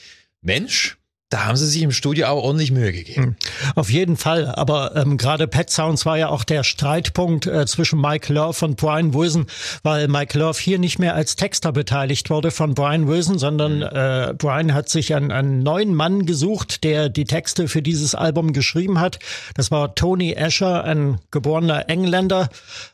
Mensch, 0.41 0.99
da 1.29 1.45
haben 1.45 1.55
sie 1.57 1.67
sich 1.67 1.83
im 1.83 1.91
Studio 1.91 2.27
auch 2.27 2.43
ordentlich 2.43 2.71
Mühe 2.71 2.91
gegeben. 2.91 3.24
Hm. 3.24 3.36
Auf 3.75 3.91
jeden 3.91 4.17
Fall. 4.17 4.48
Aber 4.48 4.95
ähm, 4.95 5.17
gerade 5.17 5.48
Pet 5.48 5.69
Sounds 5.69 6.05
war 6.05 6.17
ja 6.17 6.29
auch 6.29 6.43
der 6.43 6.63
Streitpunkt 6.63 7.45
äh, 7.45 7.67
zwischen 7.67 8.01
Mike 8.01 8.33
Love 8.33 8.65
und 8.65 8.77
Brian 8.77 9.13
Wilson, 9.13 9.45
weil 9.83 10.07
Mike 10.07 10.38
Love 10.38 10.59
hier 10.59 10.79
nicht 10.79 10.98
mehr 10.98 11.13
als 11.13 11.36
Texter 11.36 11.71
beteiligt 11.71 12.31
wurde 12.31 12.50
von 12.50 12.74
Brian 12.74 13.07
Wilson, 13.07 13.38
sondern 13.38 13.77
mhm. 13.77 13.83
äh, 13.83 14.33
Brian 14.33 14.74
hat 14.74 14.89
sich 14.89 15.13
einen, 15.13 15.31
einen 15.31 15.62
neuen 15.62 15.93
Mann 15.93 16.25
gesucht, 16.25 16.83
der 16.83 17.09
die 17.09 17.25
Texte 17.25 17.67
für 17.67 17.83
dieses 17.83 18.15
Album 18.15 18.51
geschrieben 18.51 19.00
hat. 19.00 19.19
Das 19.53 19.69
war 19.69 19.93
Tony 19.93 20.36
Asher, 20.36 20.83
ein 20.83 21.19
geborener 21.29 21.89
Engländer. 21.89 22.50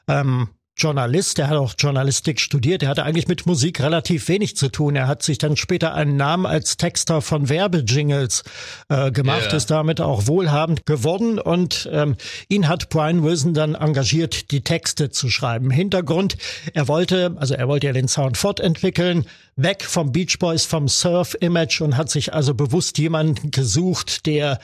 Ähm, 0.09 0.49
Journalist, 0.77 1.37
der 1.37 1.47
hat 1.47 1.57
auch 1.57 1.73
Journalistik 1.77 2.41
studiert, 2.41 2.81
der 2.81 2.89
hatte 2.89 3.03
eigentlich 3.03 3.27
mit 3.27 3.45
Musik 3.45 3.79
relativ 3.79 4.27
wenig 4.27 4.57
zu 4.57 4.69
tun. 4.69 4.95
Er 4.95 5.07
hat 5.07 5.23
sich 5.23 5.37
dann 5.37 5.55
später 5.55 5.93
einen 5.93 6.17
Namen 6.17 6.45
als 6.45 6.75
Texter 6.75 7.21
von 7.21 7.47
Werbejingles 7.47 8.43
äh, 8.89 9.11
gemacht, 9.11 9.47
yeah. 9.47 9.55
ist 9.55 9.71
damit 9.71 10.01
auch 10.01 10.27
wohlhabend 10.27 10.85
geworden 10.85 11.39
und 11.39 11.89
ähm, 11.91 12.15
ihn 12.49 12.67
hat 12.67 12.89
Brian 12.89 13.23
Wilson 13.23 13.53
dann 13.53 13.75
engagiert, 13.75 14.51
die 14.51 14.61
Texte 14.61 15.09
zu 15.09 15.29
schreiben. 15.29 15.71
Hintergrund, 15.71 16.35
er 16.73 16.89
wollte, 16.89 17.35
also 17.37 17.53
er 17.53 17.67
wollte 17.69 17.87
ja 17.87 17.93
den 17.93 18.09
Sound 18.09 18.37
fortentwickeln, 18.37 19.25
weg 19.55 19.83
vom 19.83 20.11
Beach 20.11 20.39
Boys, 20.39 20.65
vom 20.65 20.89
Surf-Image 20.89 21.81
und 21.81 21.95
hat 21.95 22.09
sich 22.09 22.33
also 22.33 22.53
bewusst 22.53 22.97
jemanden 22.97 23.51
gesucht, 23.51 24.25
der 24.25 24.59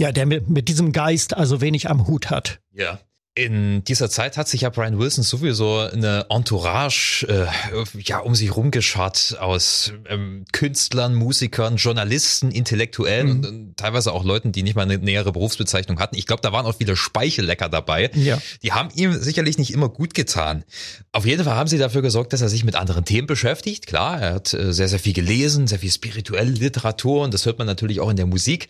ja, 0.00 0.12
der 0.12 0.26
mit, 0.26 0.48
mit 0.48 0.68
diesem 0.68 0.92
Geist 0.92 1.36
also 1.36 1.60
wenig 1.60 1.90
am 1.90 2.06
Hut 2.06 2.30
hat. 2.30 2.60
Ja. 2.72 3.00
In 3.38 3.84
dieser 3.84 4.10
Zeit 4.10 4.36
hat 4.36 4.48
sich 4.48 4.62
ja 4.62 4.70
Brian 4.70 4.98
Wilson 4.98 5.22
sowieso 5.22 5.78
eine 5.78 6.26
Entourage 6.28 7.24
äh, 7.28 8.00
ja 8.00 8.18
um 8.18 8.34
sich 8.34 8.56
rumgeschart 8.56 9.36
aus 9.38 9.92
ähm, 10.08 10.44
Künstlern, 10.50 11.14
Musikern, 11.14 11.76
Journalisten, 11.76 12.50
Intellektuellen 12.50 13.28
mhm. 13.28 13.32
und, 13.32 13.46
und, 13.46 13.76
teilweise 13.76 14.12
auch 14.12 14.24
Leuten, 14.24 14.50
die 14.50 14.64
nicht 14.64 14.74
mal 14.74 14.82
eine 14.82 14.98
nähere 14.98 15.30
Berufsbezeichnung 15.30 16.00
hatten. 16.00 16.16
Ich 16.16 16.26
glaube, 16.26 16.42
da 16.42 16.50
waren 16.50 16.66
auch 16.66 16.78
viele 16.78 16.96
Speichellecker 16.96 17.68
dabei. 17.68 18.10
Ja. 18.14 18.42
Die 18.64 18.72
haben 18.72 18.88
ihm 18.96 19.12
sicherlich 19.12 19.56
nicht 19.56 19.72
immer 19.72 19.88
gut 19.88 20.14
getan. 20.14 20.64
Auf 21.12 21.24
jeden 21.24 21.44
Fall 21.44 21.54
haben 21.54 21.68
sie 21.68 21.78
dafür 21.78 22.02
gesorgt, 22.02 22.32
dass 22.32 22.40
er 22.40 22.48
sich 22.48 22.64
mit 22.64 22.74
anderen 22.74 23.04
Themen 23.04 23.28
beschäftigt. 23.28 23.86
Klar, 23.86 24.20
er 24.20 24.34
hat 24.34 24.52
äh, 24.52 24.72
sehr, 24.72 24.88
sehr 24.88 24.98
viel 24.98 25.12
gelesen, 25.12 25.68
sehr 25.68 25.78
viel 25.78 25.92
spirituelle 25.92 26.50
Literatur 26.50 27.22
und 27.22 27.32
das 27.32 27.46
hört 27.46 27.58
man 27.58 27.68
natürlich 27.68 28.00
auch 28.00 28.10
in 28.10 28.16
der 28.16 28.26
Musik. 28.26 28.68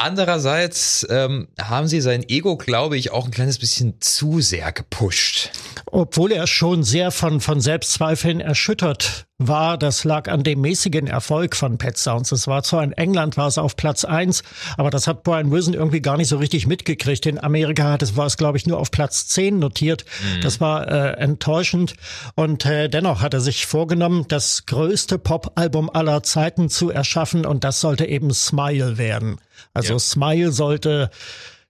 Andererseits 0.00 1.04
ähm, 1.10 1.48
haben 1.60 1.88
sie 1.88 2.00
sein 2.00 2.22
Ego, 2.28 2.56
glaube 2.56 2.96
ich, 2.96 3.10
auch 3.10 3.24
ein 3.24 3.32
kleines 3.32 3.58
bisschen 3.58 4.00
zu 4.00 4.40
sehr 4.40 4.70
gepusht. 4.70 5.50
Obwohl 5.86 6.30
er 6.30 6.46
schon 6.46 6.84
sehr 6.84 7.10
von, 7.10 7.40
von 7.40 7.60
Selbstzweifeln 7.60 8.40
erschüttert 8.40 9.26
war, 9.38 9.76
das 9.76 10.04
lag 10.04 10.30
an 10.30 10.44
dem 10.44 10.60
mäßigen 10.60 11.08
Erfolg 11.08 11.56
von 11.56 11.78
Pet 11.78 11.98
Sounds. 11.98 12.30
Es 12.30 12.46
war 12.46 12.62
zwar 12.62 12.84
in 12.84 12.92
England, 12.92 13.36
war 13.36 13.48
es 13.48 13.58
auf 13.58 13.74
Platz 13.74 14.04
eins, 14.04 14.44
aber 14.76 14.90
das 14.90 15.08
hat 15.08 15.24
Brian 15.24 15.50
Wilson 15.50 15.74
irgendwie 15.74 16.00
gar 16.00 16.16
nicht 16.16 16.28
so 16.28 16.36
richtig 16.36 16.68
mitgekriegt. 16.68 17.26
In 17.26 17.42
Amerika 17.42 17.90
hat 17.90 18.02
es, 18.02 18.16
war 18.16 18.26
es, 18.26 18.36
glaube 18.36 18.56
ich, 18.56 18.66
nur 18.66 18.78
auf 18.78 18.92
Platz 18.92 19.26
zehn 19.26 19.58
notiert. 19.58 20.04
Mhm. 20.22 20.42
Das 20.42 20.60
war 20.60 20.86
äh, 20.86 21.20
enttäuschend. 21.20 21.94
Und 22.36 22.64
äh, 22.66 22.88
dennoch 22.88 23.20
hat 23.20 23.34
er 23.34 23.40
sich 23.40 23.66
vorgenommen, 23.66 24.26
das 24.28 24.64
größte 24.66 25.18
Pop-Album 25.18 25.90
aller 25.90 26.22
Zeiten 26.22 26.68
zu 26.68 26.90
erschaffen 26.90 27.44
und 27.44 27.64
das 27.64 27.80
sollte 27.80 28.06
eben 28.06 28.32
Smile 28.32 28.96
werden. 28.96 29.40
Also 29.74 29.94
ja. 29.94 29.98
Smile 29.98 30.52
sollte 30.52 31.10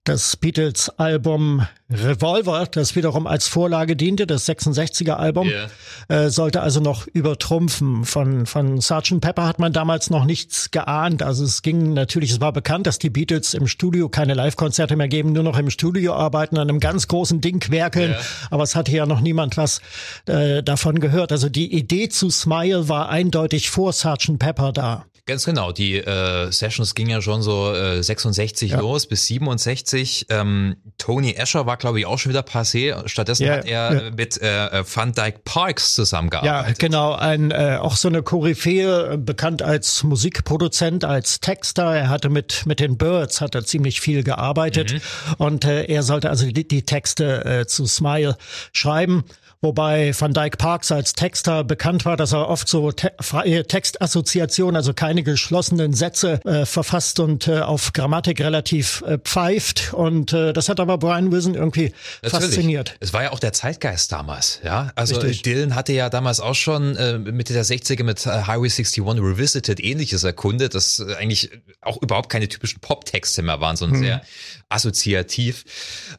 das 0.09 0.37
Beatles-Album 0.37 1.66
Revolver, 1.90 2.66
das 2.71 2.97
wiederum 2.97 3.26
als 3.26 3.47
Vorlage 3.47 3.95
diente, 3.95 4.26
das 4.26 4.49
66er-Album, 4.49 5.49
yeah. 5.49 5.68
äh, 6.09 6.30
sollte 6.30 6.62
also 6.62 6.80
noch 6.80 7.07
übertrumpfen. 7.07 8.04
Von, 8.04 8.47
von 8.47 8.80
Sgt. 8.80 9.21
Pepper 9.21 9.47
hat 9.47 9.59
man 9.59 9.73
damals 9.73 10.09
noch 10.09 10.25
nichts 10.25 10.71
geahnt. 10.71 11.23
Also 11.23 11.45
es 11.45 11.61
ging 11.62 11.92
natürlich, 11.92 12.30
es 12.30 12.40
war 12.40 12.52
bekannt, 12.52 12.87
dass 12.87 12.99
die 12.99 13.11
Beatles 13.11 13.52
im 13.52 13.66
Studio 13.66 14.09
keine 14.09 14.35
Live-Konzerte 14.35 14.97
mehr 14.97 15.09
geben, 15.09 15.33
nur 15.33 15.42
noch 15.42 15.59
im 15.59 15.68
Studio 15.71 16.14
arbeiten, 16.14 16.57
an 16.57 16.68
einem 16.68 16.80
ganz 16.80 17.09
großen 17.09 17.40
Ding 17.40 17.71
werkeln. 17.71 18.11
Yeah. 18.12 18.21
Aber 18.50 18.62
es 18.62 18.75
hatte 18.75 18.92
ja 18.92 19.04
noch 19.04 19.21
niemand 19.21 19.57
was 19.59 19.80
äh, 20.26 20.62
davon 20.62 21.00
gehört. 21.00 21.33
Also 21.33 21.49
die 21.50 21.73
Idee 21.75 22.09
zu 22.09 22.30
Smile 22.30 22.88
war 22.88 23.11
eindeutig 23.11 23.68
vor 23.71 23.92
Sgt. 23.92 24.38
Pepper 24.38 24.73
da. 24.73 25.04
Ganz 25.28 25.44
genau. 25.44 25.73
Die 25.73 25.97
äh, 25.97 26.50
Sessions 26.50 26.94
gingen 26.94 27.11
ja 27.11 27.20
schon 27.20 27.42
so 27.42 27.75
äh, 27.75 28.02
66 28.02 28.70
ja. 28.70 28.80
los 28.80 29.06
bis 29.06 29.26
67. 29.26 30.26
Ähm, 30.30 30.76
Tony 30.97 31.37
Asher 31.38 31.66
war, 31.66 31.76
glaube 31.76 32.00
ich, 32.00 32.06
auch 32.06 32.18
schon 32.18 32.30
wieder 32.30 32.40
passé. 32.40 33.06
Stattdessen 33.06 33.44
ja, 33.44 33.58
hat 33.58 33.66
er 33.66 34.04
ja. 34.04 34.11
mit 34.11 34.40
äh, 34.40 34.82
Van 34.82 35.12
Dyke 35.12 35.40
Parks 35.44 35.92
zusammengearbeitet. 35.92 36.80
Ja, 36.80 36.88
genau. 36.88 37.12
Ein, 37.12 37.50
äh, 37.50 37.76
auch 37.78 37.97
so 37.97 38.08
eine 38.08 38.23
Koryphäe, 38.23 39.18
bekannt 39.18 39.61
als 39.61 40.02
Musikproduzent, 40.02 41.04
als 41.04 41.40
Texter. 41.40 41.94
Er 41.94 42.08
hatte 42.08 42.30
mit, 42.30 42.64
mit 42.64 42.80
den 42.80 42.97
Birds 42.97 43.42
hat 43.42 43.54
er 43.54 43.66
ziemlich 43.66 44.00
viel 44.00 44.23
gearbeitet. 44.23 44.94
Mhm. 44.94 45.00
Und 45.37 45.64
äh, 45.66 45.85
er 45.85 46.02
sollte 46.04 46.30
also 46.30 46.47
die, 46.47 46.66
die 46.66 46.85
Texte 46.85 47.44
äh, 47.44 47.66
zu 47.66 47.85
Smile 47.85 48.38
schreiben 48.73 49.25
wobei 49.61 50.12
Van 50.19 50.33
Dyke 50.33 50.57
Parks 50.57 50.93
als 50.93 51.12
Texter 51.12 51.65
bekannt 51.65 52.05
war, 52.05 52.17
dass 52.17 52.33
er 52.33 52.49
oft 52.49 52.69
so 52.69 52.93
te 52.93 53.12
freie 53.21 53.67
Textassoziationen, 53.67 54.77
also 54.77 54.95
keine 54.95 55.23
geschlossenen 55.23 55.93
Sätze 55.93 56.41
äh, 56.45 56.65
verfasst 56.67 57.21
und 57.21 57.49
äh, 57.49 57.61
auf 57.61 57.93
Grammatik 57.93 58.41
relativ 58.41 59.03
äh, 59.07 59.19
pfeift. 59.19 59.93
Und 59.95 60.33
äh, 60.33 60.53
das 60.53 60.69
hat 60.69 60.81
aber 60.81 60.99
Brian 60.99 61.33
Wilson 61.33 61.55
irgendwie 61.55 61.93
Natürlich. 62.23 62.45
fasziniert. 62.45 62.97
Es 63.00 63.12
war 63.12 63.25
ja 63.25 63.33
auch 63.33 63.41
der 63.41 63.53
Zeitgeist 63.53 64.12
damals, 64.12 64.61
ja. 64.65 64.93
Also 64.95 65.17
Richtig. 65.17 65.43
Dylan 65.43 65.75
hatte 65.75 65.93
ja 65.93 66.11
damals 66.11 66.41
auch 66.41 66.55
schon 66.55 66.97
äh, 66.97 67.19
Mitte 67.19 67.53
der 67.53 67.65
60er 67.65 68.05
mit 68.05 68.25
äh, 68.27 68.43
Highway 68.47 68.69
61 68.69 69.03
Revisited 69.05 69.81
ähnliches 69.81 70.25
erkundet, 70.25 70.75
das 70.75 71.00
äh, 71.00 71.15
eigentlich 71.15 71.50
auch 71.81 72.00
überhaupt 72.03 72.29
keine 72.31 72.49
typischen 72.49 72.81
Pop-Texte 72.81 73.43
mehr 73.43 73.61
waren, 73.61 73.77
sondern 73.77 73.99
hm. 73.99 74.05
sehr 74.05 74.23
assoziativ. 74.69 75.65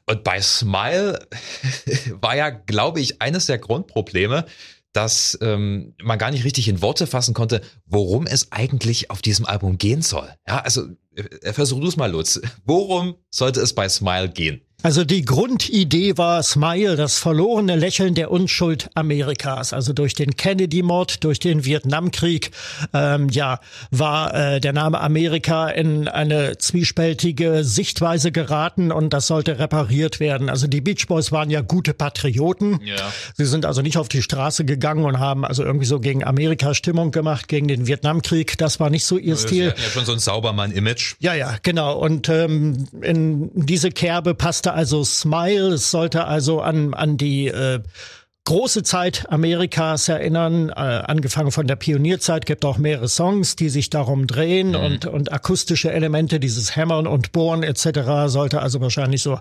Und 0.06 0.24
bei 0.24 0.42
Smile 0.42 1.20
war 2.22 2.36
ja, 2.36 2.50
glaube 2.50 3.00
ich, 3.00 3.22
eines 3.30 3.46
der 3.46 3.60
Grundprobleme, 3.60 4.46
dass 4.92 5.38
ähm, 5.42 5.94
man 6.02 6.18
gar 6.18 6.32
nicht 6.32 6.44
richtig 6.44 6.68
in 6.68 6.82
Worte 6.82 7.06
fassen 7.06 7.36
konnte, 7.36 7.62
worum 7.86 8.26
es 8.26 8.52
eigentlich 8.52 9.12
auf 9.12 9.22
diesem 9.22 9.46
Album 9.46 9.78
gehen 9.78 10.02
soll. 10.02 10.28
Ja, 10.48 10.60
also 10.62 10.88
äh, 11.16 11.54
versuch 11.54 11.80
du 11.80 11.88
es 11.88 11.96
mal, 11.96 12.12
Lutz. 12.12 12.42
Worum 12.66 13.16
sollte 13.30 13.62
es 13.62 13.74
bei 13.74 13.88
Smile 13.88 14.30
gehen? 14.30 14.62
Also 14.82 15.04
die 15.04 15.24
Grundidee 15.24 16.18
war 16.18 16.42
Smile, 16.42 16.96
das 16.96 17.18
verlorene 17.18 17.76
Lächeln 17.76 18.16
der 18.16 18.32
Unschuld 18.32 18.90
Amerikas. 18.96 19.74
Also 19.74 19.92
durch 19.92 20.14
den 20.14 20.38
Kennedy-Mord, 20.38 21.26
durch 21.26 21.40
den 21.40 21.66
Vietnamkrieg, 21.66 22.52
ähm, 22.94 23.28
ja, 23.30 23.60
war 23.92 24.34
äh, 24.34 24.62
der 24.62 24.72
Name 24.72 25.02
Amerika 25.02 25.68
in 25.68 26.08
eine 26.08 26.58
zwiespältige 26.60 27.66
Sichtweise 27.66 28.32
geraten 28.32 28.94
und 28.94 29.12
das 29.12 29.28
sollte 29.28 29.60
repariert 29.60 30.22
werden. 30.22 30.50
Also 30.50 30.68
die 30.68 30.80
Beach 30.80 31.08
Boys 31.08 31.34
waren 31.34 31.50
ja 31.50 31.60
gute 31.60 31.94
Patrioten. 31.94 32.80
Ja. 32.86 33.12
Sie 33.36 33.46
sind 33.46 33.66
also 33.66 33.82
nicht 33.82 33.98
auf 33.98 34.08
die 34.08 34.22
Straße 34.22 34.64
gegangen 34.64 35.04
und 35.04 35.20
haben 35.20 35.44
also 35.44 35.62
irgendwie 35.64 35.88
so 35.88 36.00
gegen 36.00 36.24
Amerika 36.24 36.74
Stimmung 36.74 37.12
gemacht, 37.12 37.50
gegen 37.50 37.68
den 37.68 37.86
Vietnamkrieg. 37.86 38.58
Das 38.58 38.80
war 38.80 38.90
nicht 38.90 39.04
so 39.04 39.18
ihr 39.18 39.36
Stil. 39.36 39.74
Ja 39.76 39.90
schon 39.90 40.06
so 40.06 40.14
ein 40.14 40.20
Saubermann-Image. 40.20 41.16
Ja, 41.20 41.34
ja, 41.34 41.58
genau. 41.64 41.98
Und 41.98 42.30
ähm, 42.30 42.88
in 43.02 43.52
diese 43.54 43.92
Kerbe 43.92 44.36
passte 44.36 44.69
sollte 44.70 44.74
also 44.74 45.04
Smile, 45.04 45.74
es 45.74 45.92
sollte 45.92 46.26
also 46.26 46.62
an, 46.62 46.94
an 46.94 47.18
die 47.18 47.48
äh, 47.48 47.80
große 48.46 48.84
Zeit 48.84 49.26
Amerikas 49.30 50.10
erinnern, 50.10 50.70
äh, 50.70 50.74
angefangen 50.74 51.52
von 51.52 51.68
der 51.68 51.76
Pionierzeit, 51.76 52.46
gibt 52.46 52.66
auch 52.66 52.78
mehrere 52.78 53.08
Songs, 53.08 53.56
die 53.56 53.70
sich 53.70 53.90
darum 53.90 54.28
drehen 54.28 54.70
mhm. 54.70 54.76
und, 54.76 55.06
und 55.06 55.32
akustische 55.32 55.92
Elemente, 55.92 56.40
dieses 56.40 56.76
Hämmern 56.76 57.08
und 57.08 57.32
Bohren 57.32 57.64
etc. 57.64 58.28
sollte 58.28 58.62
also 58.62 58.80
wahrscheinlich 58.82 59.24
so 59.24 59.40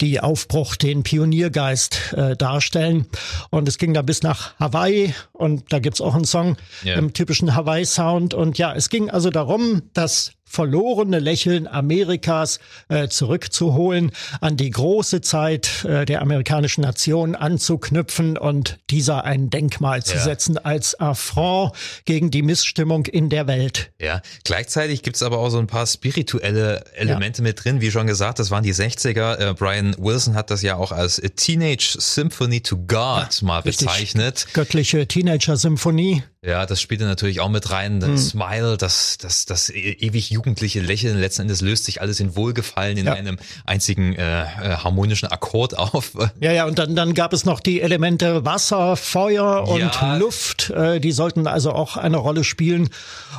die 0.00 0.20
Aufbruch, 0.20 0.76
den 0.76 1.02
Pioniergeist 1.04 2.14
äh, 2.16 2.36
darstellen. 2.36 3.06
Und 3.50 3.68
es 3.68 3.78
ging 3.78 3.94
da 3.94 4.02
bis 4.02 4.22
nach 4.22 4.58
Hawaii 4.58 5.14
und 5.32 5.72
da 5.72 5.78
gibt's 5.78 6.00
auch 6.00 6.14
einen 6.14 6.24
Song 6.24 6.56
yeah. 6.84 6.98
im 6.98 7.12
typischen 7.12 7.54
Hawaii-Sound. 7.54 8.34
Und 8.34 8.58
ja, 8.58 8.72
es 8.74 8.88
ging 8.88 9.10
also 9.10 9.30
darum, 9.30 9.82
dass 9.94 10.32
verlorene 10.44 11.18
Lächeln 11.18 11.66
Amerikas 11.66 12.60
äh, 12.88 13.08
zurückzuholen, 13.08 14.12
an 14.40 14.56
die 14.56 14.70
große 14.70 15.20
Zeit 15.20 15.84
äh, 15.84 16.04
der 16.04 16.22
amerikanischen 16.22 16.82
Nation 16.82 17.34
anzuknüpfen 17.34 18.38
und 18.38 18.78
dieser 18.90 19.24
ein 19.24 19.50
Denkmal 19.50 20.02
zu 20.02 20.16
ja. 20.16 20.22
setzen 20.22 20.58
als 20.58 20.98
Affront 21.00 21.72
gegen 22.04 22.30
die 22.30 22.42
Missstimmung 22.42 23.06
in 23.06 23.30
der 23.30 23.46
Welt. 23.46 23.90
Ja, 24.00 24.22
gleichzeitig 24.44 25.02
gibt's 25.02 25.22
aber 25.22 25.38
auch 25.38 25.50
so 25.50 25.58
ein 25.58 25.66
paar 25.66 25.86
spirituelle 25.86 26.84
Elemente 26.94 27.42
ja. 27.42 27.48
mit 27.48 27.64
drin. 27.64 27.80
Wie 27.80 27.90
schon 27.90 28.06
gesagt, 28.06 28.38
das 28.38 28.50
waren 28.50 28.62
die 28.62 28.74
60er. 28.74 29.38
Äh, 29.38 29.54
Brian 29.54 29.94
Wilson 29.98 30.34
hat 30.34 30.50
das 30.50 30.62
ja 30.62 30.76
auch 30.76 30.92
als 30.92 31.20
Teenage 31.36 31.96
Symphony 31.98 32.60
to 32.60 32.76
God 32.76 32.88
ja, 32.96 33.28
mal 33.42 33.62
bezeichnet. 33.62 34.46
Göttliche 34.52 35.06
Teenager-Symphonie. 35.06 36.22
Ja, 36.44 36.66
das 36.66 36.80
spielte 36.80 37.04
natürlich 37.04 37.40
auch 37.40 37.48
mit 37.48 37.70
rein. 37.70 38.00
Das 38.00 38.10
hm. 38.10 38.18
Smile, 38.18 38.76
das, 38.76 39.16
das, 39.18 39.46
das 39.46 39.70
e-, 39.70 39.92
ewig 39.92 40.30
jugendliche 40.34 40.80
Lächeln. 40.80 41.18
Letzten 41.18 41.42
Endes 41.42 41.60
löst 41.60 41.84
sich 41.84 42.00
alles 42.00 42.20
in 42.20 42.36
Wohlgefallen 42.36 42.96
in 42.96 43.06
ja. 43.06 43.14
einem 43.14 43.38
einzigen 43.64 44.14
äh, 44.14 44.42
äh, 44.42 44.76
harmonischen 44.76 45.30
Akkord 45.30 45.78
auf. 45.78 46.12
Ja, 46.40 46.52
ja, 46.52 46.66
und 46.66 46.78
dann, 46.78 46.96
dann 46.96 47.14
gab 47.14 47.32
es 47.32 47.44
noch 47.44 47.60
die 47.60 47.80
Elemente 47.80 48.44
Wasser, 48.44 48.96
Feuer 48.96 49.68
und 49.68 49.80
ja. 49.80 50.16
Luft. 50.16 50.70
Äh, 50.70 51.00
die 51.00 51.12
sollten 51.12 51.46
also 51.46 51.72
auch 51.72 51.96
eine 51.96 52.16
Rolle 52.16 52.44
spielen. 52.44 52.90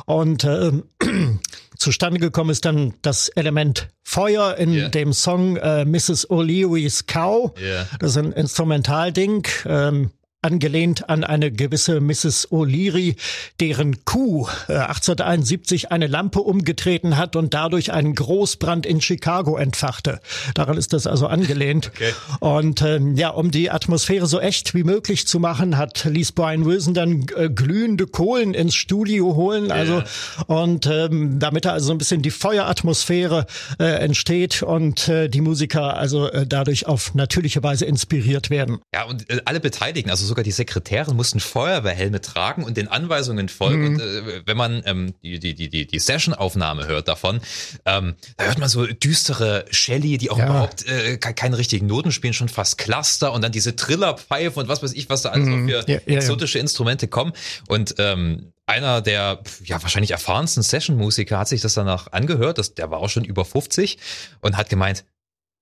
Und 0.06 0.44
äh, 0.44 0.72
zustande 1.76 2.18
gekommen 2.18 2.50
ist 2.50 2.64
dann 2.64 2.94
das 3.02 3.28
Element 3.28 3.88
Feuer 4.02 4.56
in 4.56 4.72
yeah. 4.72 4.88
dem 4.88 5.12
Song 5.12 5.56
äh, 5.56 5.84
Mrs. 5.84 6.30
O'Leary's 6.30 7.06
Cow. 7.06 7.52
Yeah. 7.60 7.86
Das 7.98 8.12
ist 8.12 8.16
ein 8.16 8.32
Instrumentalding. 8.32 9.46
Ähm, 9.66 10.10
angelehnt 10.46 11.08
an 11.10 11.24
eine 11.24 11.50
gewisse 11.50 12.00
Mrs. 12.00 12.52
O'Leary, 12.52 13.16
deren 13.58 14.04
Kuh 14.04 14.46
äh, 14.68 14.74
1871 14.74 15.90
eine 15.90 16.06
Lampe 16.06 16.40
umgetreten 16.40 17.16
hat 17.16 17.34
und 17.34 17.52
dadurch 17.52 17.92
einen 17.92 18.14
Großbrand 18.14 18.86
in 18.86 19.00
Chicago 19.00 19.56
entfachte. 19.56 20.20
Daran 20.54 20.76
ist 20.76 20.92
das 20.92 21.06
also 21.06 21.26
angelehnt. 21.26 21.90
Okay. 21.96 22.12
Und 22.40 22.82
ähm, 22.82 23.16
ja, 23.16 23.30
um 23.30 23.50
die 23.50 23.70
Atmosphäre 23.70 24.26
so 24.26 24.38
echt 24.38 24.74
wie 24.74 24.84
möglich 24.84 25.26
zu 25.26 25.40
machen, 25.40 25.78
hat 25.78 26.04
ließ 26.04 26.32
Brian 26.32 26.66
Wilson 26.66 26.92
dann 26.92 27.26
äh, 27.34 27.48
glühende 27.48 28.06
Kohlen 28.06 28.52
ins 28.52 28.74
Studio 28.74 29.34
holen. 29.34 29.70
Also 29.70 30.02
und 30.46 30.86
ähm, 30.86 31.38
damit 31.38 31.64
da 31.64 31.72
also 31.72 31.92
ein 31.92 31.98
bisschen 31.98 32.20
die 32.20 32.30
Feueratmosphäre 32.30 33.46
äh, 33.78 33.84
entsteht 33.84 34.62
und 34.62 35.08
äh, 35.08 35.28
die 35.28 35.40
Musiker 35.40 35.96
also 35.96 36.30
äh, 36.30 36.46
dadurch 36.46 36.86
auf 36.86 37.14
natürliche 37.14 37.62
Weise 37.62 37.86
inspiriert 37.86 38.50
werden. 38.50 38.80
Ja, 38.92 39.04
und 39.04 39.28
äh, 39.30 39.40
alle 39.46 39.60
Beteiligten, 39.60 40.10
also 40.10 40.26
sogar 40.36 40.44
die 40.44 40.52
Sekretärin 40.52 41.16
mussten 41.16 41.40
Feuerwehrhelme 41.40 42.20
tragen 42.20 42.62
und 42.62 42.76
den 42.76 42.88
Anweisungen 42.88 43.48
folgen. 43.48 43.80
Mhm. 43.80 43.86
Und 43.94 44.00
äh, 44.00 44.42
wenn 44.44 44.56
man 44.56 44.82
ähm, 44.84 45.14
die, 45.22 45.38
die, 45.38 45.54
die, 45.54 45.86
die 45.86 45.98
Session-Aufnahme 45.98 46.86
hört 46.86 47.08
davon, 47.08 47.40
ähm, 47.86 48.16
da 48.36 48.44
hört 48.44 48.58
man 48.58 48.68
so 48.68 48.86
düstere 48.86 49.64
Shelly, 49.70 50.18
die 50.18 50.30
auch 50.30 50.38
ja. 50.38 50.44
überhaupt 50.44 50.86
äh, 50.86 51.16
keine 51.16 51.56
richtigen 51.56 51.86
Noten 51.86 52.12
spielen, 52.12 52.34
schon 52.34 52.50
fast 52.50 52.76
Cluster 52.76 53.32
und 53.32 53.42
dann 53.42 53.52
diese 53.52 53.76
Trillerpfeife 53.76 54.60
und 54.60 54.68
was 54.68 54.82
weiß 54.82 54.92
ich, 54.92 55.08
was 55.08 55.22
da 55.22 55.30
alles 55.30 55.46
mhm. 55.46 55.68
für 55.68 55.84
ja, 55.88 55.98
ja, 56.06 56.16
exotische 56.18 56.58
Instrumente 56.58 57.08
kommen. 57.08 57.32
Und 57.68 57.94
ähm, 57.96 58.52
einer 58.66 59.00
der 59.00 59.40
ja 59.64 59.82
wahrscheinlich 59.82 60.10
erfahrensten 60.10 60.62
Session-Musiker 60.62 61.38
hat 61.38 61.48
sich 61.48 61.62
das 61.62 61.72
danach 61.72 62.12
angehört, 62.12 62.58
das, 62.58 62.74
der 62.74 62.90
war 62.90 62.98
auch 62.98 63.08
schon 63.08 63.24
über 63.24 63.46
50 63.46 63.96
und 64.42 64.56
hat 64.58 64.68
gemeint, 64.68 65.06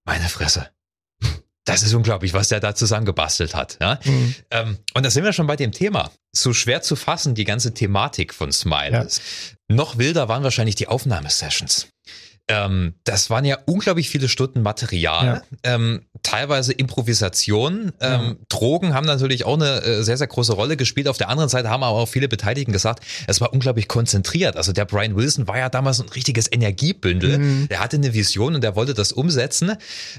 meine 0.05 0.29
Fresse, 0.29 0.69
das 1.65 1.83
ist 1.83 1.95
unglaublich, 1.95 2.35
was 2.35 2.49
der 2.49 2.61
da 2.61 2.75
zusammengebastelt 2.75 3.55
hat. 3.55 3.79
Ja? 3.81 3.99
Mhm. 4.05 4.35
Ähm, 4.51 4.79
und 4.95 5.05
da 5.05 5.11
sind 5.11 5.25
wir 5.25 5.33
schon 5.33 5.47
bei 5.47 5.57
dem 5.57 5.73
Thema. 5.73 6.11
So 6.33 6.53
schwer 6.53 6.83
zu 6.83 6.97
fassen, 6.97 7.35
die 7.35 7.45
ganze 7.45 7.73
Thematik 7.75 8.35
von 8.35 8.53
Smile 8.53 8.93
ja. 8.93 9.07
Noch 9.69 9.97
wilder 9.97 10.29
waren 10.29 10.43
wahrscheinlich 10.43 10.75
die 10.75 10.89
Aufnahmesessions. 10.89 11.89
Ähm, 12.47 12.95
das 13.05 13.31
waren 13.31 13.47
ja 13.47 13.59
unglaublich 13.65 14.11
viele 14.11 14.29
Stunden 14.29 14.61
Material, 14.61 15.43
ja. 15.63 15.75
ähm, 15.75 16.03
teilweise 16.23 16.75
Improvisation. 16.75 17.93
Ähm, 18.01 18.21
ja. 18.21 18.35
Drogen 18.51 18.93
haben 18.93 19.07
natürlich 19.07 19.47
auch 19.47 19.55
eine 19.55 19.83
äh, 19.83 20.03
sehr, 20.03 20.19
sehr 20.19 20.27
große 20.27 20.53
Rolle 20.53 20.77
gespielt. 20.77 21.09
Auf 21.09 21.17
der 21.17 21.31
anderen 21.31 21.49
Seite 21.49 21.71
haben 21.71 21.83
aber 21.83 21.97
auch 21.97 22.09
viele 22.09 22.29
Beteiligten 22.29 22.73
gesagt, 22.73 23.03
es 23.27 23.41
war 23.41 23.55
unglaublich 23.55 23.89
konzentriert. 23.89 24.57
Also 24.57 24.73
der 24.73 24.85
Brian 24.85 25.17
Wilson 25.17 25.49
war 25.49 25.57
ja 25.57 25.71
damals 25.71 26.01
ein 26.01 26.09
richtiges 26.11 26.51
Energiebündel. 26.53 27.39
Mhm. 27.39 27.69
Der 27.69 27.81
hatte 27.81 27.97
eine 27.97 28.13
Vision 28.13 28.55
und 28.55 28.63
der 28.63 28.77
wollte 28.77 28.93
das 28.93 29.13
umsetzen. 29.13 29.73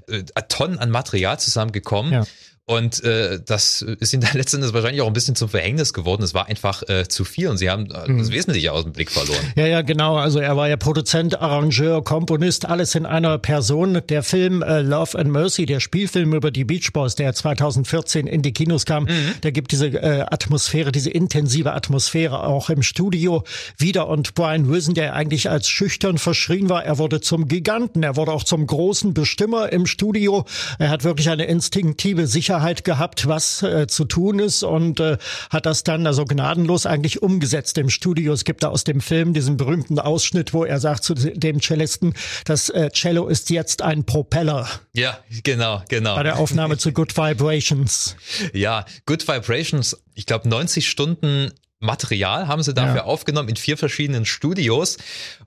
Äh, 0.07 0.23
Tonnen 0.49 0.79
an 0.79 0.89
Material 0.89 1.39
zusammengekommen. 1.39 2.11
Ja. 2.11 2.23
Und 2.67 3.03
äh, 3.03 3.39
das 3.45 3.83
ist 3.83 4.11
ihnen 4.11 4.23
dann 4.23 4.31
letztendlich 4.37 4.73
wahrscheinlich 4.73 5.01
auch 5.01 5.07
ein 5.07 5.13
bisschen 5.13 5.35
zum 5.35 5.49
Verhängnis 5.49 5.93
geworden. 5.93 6.23
Es 6.23 6.33
war 6.33 6.47
einfach 6.47 6.81
äh, 6.89 7.07
zu 7.07 7.23
viel 7.23 7.47
und 7.47 7.57
sie 7.57 7.69
haben 7.69 7.91
äh, 7.91 8.11
mhm. 8.11 8.17
das 8.17 8.31
Wesentliche 8.31 8.71
aus 8.71 8.83
dem 8.83 8.93
Blick 8.93 9.11
verloren. 9.11 9.53
Ja, 9.55 9.67
ja, 9.67 9.81
genau. 9.83 10.15
Also 10.17 10.39
er 10.39 10.57
war 10.57 10.67
ja 10.67 10.75
Produzent, 10.75 11.39
Arrangeur, 11.39 12.03
Komponist, 12.03 12.65
alles 12.65 12.95
in 12.95 13.05
einer 13.05 13.37
Person. 13.37 14.01
Der 14.09 14.23
Film 14.23 14.63
äh, 14.63 14.81
Love 14.81 15.17
and 15.19 15.29
Mercy, 15.29 15.67
der 15.67 15.79
Spielfilm 15.79 16.33
über 16.33 16.49
die 16.49 16.63
Beach 16.63 16.91
Boys, 16.91 17.13
der 17.13 17.35
2014 17.35 18.25
in 18.25 18.41
die 18.41 18.51
Kinos 18.51 18.85
kam, 18.85 19.03
mhm. 19.03 19.35
der 19.43 19.51
gibt 19.51 19.71
diese 19.71 19.87
äh, 19.89 20.21
Atmosphäre, 20.21 20.91
diese 20.91 21.11
intensive 21.11 21.71
Atmosphäre 21.71 22.45
auch 22.45 22.71
im 22.71 22.81
Studio 22.81 23.43
wieder. 23.77 24.07
Und 24.07 24.33
Brian 24.33 24.67
Wilson, 24.67 24.95
der 24.95 25.13
eigentlich 25.13 25.51
als 25.51 25.67
schüchtern 25.67 26.17
verschrien 26.17 26.67
war, 26.67 26.83
er 26.83 26.97
wurde 26.97 27.21
zum 27.21 27.47
Giganten, 27.47 28.01
er 28.01 28.15
wurde 28.15 28.31
auch 28.31 28.43
zum 28.43 28.65
großen 28.65 29.13
Bestimmer 29.13 29.71
im 29.71 29.85
Studio. 29.85 30.45
Er 30.79 30.89
hat 30.89 31.03
wirklich 31.03 31.29
eine 31.29 31.45
instinktive 31.45 32.25
Sicherheit 32.25 32.54
Sicherheit 32.55 32.83
gehabt, 32.83 33.27
was 33.27 33.63
äh, 33.63 33.87
zu 33.87 34.05
tun 34.05 34.39
ist 34.39 34.63
und 34.63 34.99
äh, 34.99 35.17
hat 35.49 35.65
das 35.65 35.83
dann 35.83 36.07
also 36.07 36.23
gnadenlos 36.25 36.85
eigentlich 36.85 37.21
umgesetzt 37.21 37.77
im 37.77 37.89
Studio. 37.89 38.31
Es 38.33 38.45
gibt 38.45 38.63
da 38.63 38.69
aus 38.69 38.85
dem 38.85 39.01
Film 39.01 39.33
diesen 39.33 39.57
berühmten 39.57 39.99
Ausschnitt, 39.99 40.53
wo 40.53 40.63
er 40.63 40.79
sagt 40.79 41.03
zu 41.03 41.15
dem 41.15 41.61
Cellisten, 41.61 42.13
das 42.45 42.69
äh, 42.69 42.89
Cello 42.91 43.27
ist 43.27 43.49
jetzt 43.49 43.81
ein 43.81 44.05
Propeller. 44.05 44.67
Ja, 44.93 45.19
genau, 45.43 45.83
genau. 45.89 46.15
Bei 46.15 46.23
der 46.23 46.37
Aufnahme 46.37 46.77
zu 46.77 46.91
Good 46.91 47.17
Vibrations. 47.17 48.15
Ja, 48.53 48.85
Good 49.05 49.27
Vibrations, 49.27 49.97
ich 50.13 50.25
glaube 50.25 50.47
90 50.47 50.87
Stunden 50.87 51.51
Material 51.79 52.47
haben 52.47 52.63
sie 52.63 52.73
dafür 52.73 52.97
ja. 52.97 53.03
aufgenommen 53.03 53.49
in 53.49 53.55
vier 53.55 53.77
verschiedenen 53.77 54.25
Studios. 54.25 54.97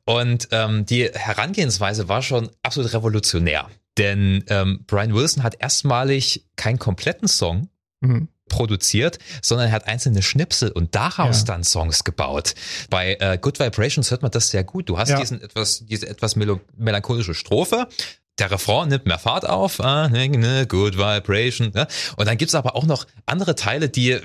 Und 0.04 0.48
ähm, 0.52 0.84
die 0.84 1.08
Herangehensweise 1.12 2.08
war 2.08 2.22
schon 2.22 2.50
absolut 2.62 2.92
revolutionär. 2.92 3.68
Denn 3.98 4.44
ähm, 4.48 4.84
Brian 4.86 5.14
Wilson 5.14 5.42
hat 5.42 5.56
erstmalig 5.58 6.46
keinen 6.56 6.78
kompletten 6.78 7.28
Song 7.28 7.68
mhm 8.00 8.28
produziert, 8.48 9.18
sondern 9.42 9.68
er 9.68 9.72
hat 9.72 9.86
einzelne 9.86 10.22
Schnipsel 10.22 10.70
und 10.72 10.94
daraus 10.94 11.40
ja. 11.40 11.44
dann 11.44 11.64
Songs 11.64 12.04
gebaut. 12.04 12.54
Bei 12.90 13.16
äh, 13.20 13.38
Good 13.40 13.60
Vibrations 13.60 14.10
hört 14.10 14.22
man 14.22 14.30
das 14.30 14.48
sehr 14.50 14.64
gut. 14.64 14.88
Du 14.88 14.98
hast 14.98 15.10
ja. 15.10 15.20
diesen 15.20 15.40
etwas, 15.40 15.84
diese 15.86 16.08
etwas 16.08 16.36
melancholische 16.36 17.34
Strophe. 17.34 17.88
Der 18.38 18.50
Refrain 18.50 18.88
nimmt 18.88 19.06
mehr 19.06 19.18
Fahrt 19.18 19.48
auf, 19.48 19.80
ah, 19.80 20.08
ne, 20.08 20.28
ne, 20.28 20.66
Good 20.66 20.96
Vibration. 20.96 21.72
Ne? 21.74 21.88
Und 22.16 22.26
dann 22.28 22.38
gibt's 22.38 22.54
aber 22.54 22.76
auch 22.76 22.86
noch 22.86 23.06
andere 23.26 23.56
Teile, 23.56 23.88
die 23.88 24.20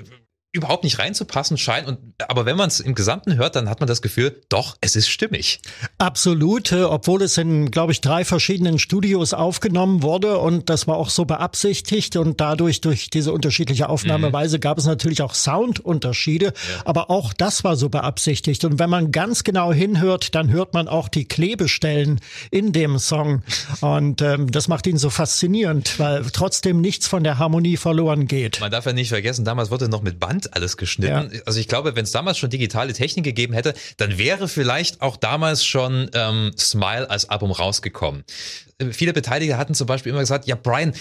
überhaupt 0.54 0.84
nicht 0.84 1.00
reinzupassen 1.00 1.58
scheint. 1.58 1.88
Und 1.88 1.98
aber 2.28 2.46
wenn 2.46 2.56
man 2.56 2.68
es 2.68 2.78
im 2.78 2.94
Gesamten 2.94 3.36
hört, 3.36 3.56
dann 3.56 3.68
hat 3.68 3.80
man 3.80 3.88
das 3.88 4.02
Gefühl, 4.02 4.40
doch, 4.48 4.76
es 4.80 4.94
ist 4.94 5.08
stimmig. 5.08 5.60
Absolut, 5.98 6.70
äh, 6.70 6.84
obwohl 6.84 7.22
es 7.22 7.36
in, 7.36 7.72
glaube 7.72 7.90
ich, 7.90 8.00
drei 8.00 8.24
verschiedenen 8.24 8.78
Studios 8.78 9.34
aufgenommen 9.34 10.02
wurde 10.02 10.38
und 10.38 10.70
das 10.70 10.86
war 10.86 10.96
auch 10.96 11.10
so 11.10 11.24
beabsichtigt 11.24 12.14
und 12.16 12.40
dadurch 12.40 12.80
durch 12.80 13.10
diese 13.10 13.32
unterschiedliche 13.32 13.88
Aufnahmeweise 13.88 14.58
mhm. 14.58 14.60
gab 14.60 14.78
es 14.78 14.86
natürlich 14.86 15.22
auch 15.22 15.34
Soundunterschiede, 15.34 16.46
ja. 16.46 16.52
aber 16.84 17.10
auch 17.10 17.32
das 17.32 17.64
war 17.64 17.76
so 17.76 17.88
beabsichtigt. 17.88 18.64
Und 18.64 18.78
wenn 18.78 18.90
man 18.90 19.10
ganz 19.10 19.42
genau 19.42 19.72
hinhört, 19.72 20.36
dann 20.36 20.50
hört 20.50 20.72
man 20.72 20.86
auch 20.86 21.08
die 21.08 21.24
Klebestellen 21.24 22.20
in 22.52 22.72
dem 22.72 23.00
Song 23.00 23.42
und 23.80 24.22
ähm, 24.22 24.52
das 24.52 24.68
macht 24.68 24.86
ihn 24.86 24.98
so 24.98 25.10
faszinierend, 25.10 25.98
weil 25.98 26.24
trotzdem 26.32 26.80
nichts 26.80 27.08
von 27.08 27.24
der 27.24 27.40
Harmonie 27.40 27.76
verloren 27.76 28.28
geht. 28.28 28.60
Man 28.60 28.70
darf 28.70 28.86
ja 28.86 28.92
nicht 28.92 29.08
vergessen, 29.08 29.44
damals 29.44 29.72
wurde 29.72 29.88
noch 29.88 30.02
mit 30.02 30.20
Band 30.20 30.43
alles 30.46 30.76
geschnitten. 30.76 31.30
Ja. 31.32 31.40
Also 31.46 31.60
ich 31.60 31.68
glaube, 31.68 31.96
wenn 31.96 32.04
es 32.04 32.12
damals 32.12 32.38
schon 32.38 32.50
digitale 32.50 32.92
Technik 32.92 33.24
gegeben 33.24 33.54
hätte, 33.54 33.74
dann 33.96 34.18
wäre 34.18 34.48
vielleicht 34.48 35.00
auch 35.00 35.16
damals 35.16 35.64
schon 35.64 36.10
ähm, 36.14 36.52
Smile 36.58 37.08
als 37.10 37.28
Album 37.28 37.50
rausgekommen. 37.50 38.24
Äh, 38.78 38.92
viele 38.92 39.12
Beteiligte 39.12 39.56
hatten 39.56 39.74
zum 39.74 39.86
Beispiel 39.86 40.10
immer 40.10 40.20
gesagt, 40.20 40.46
ja 40.46 40.56
Brian, 40.56 40.92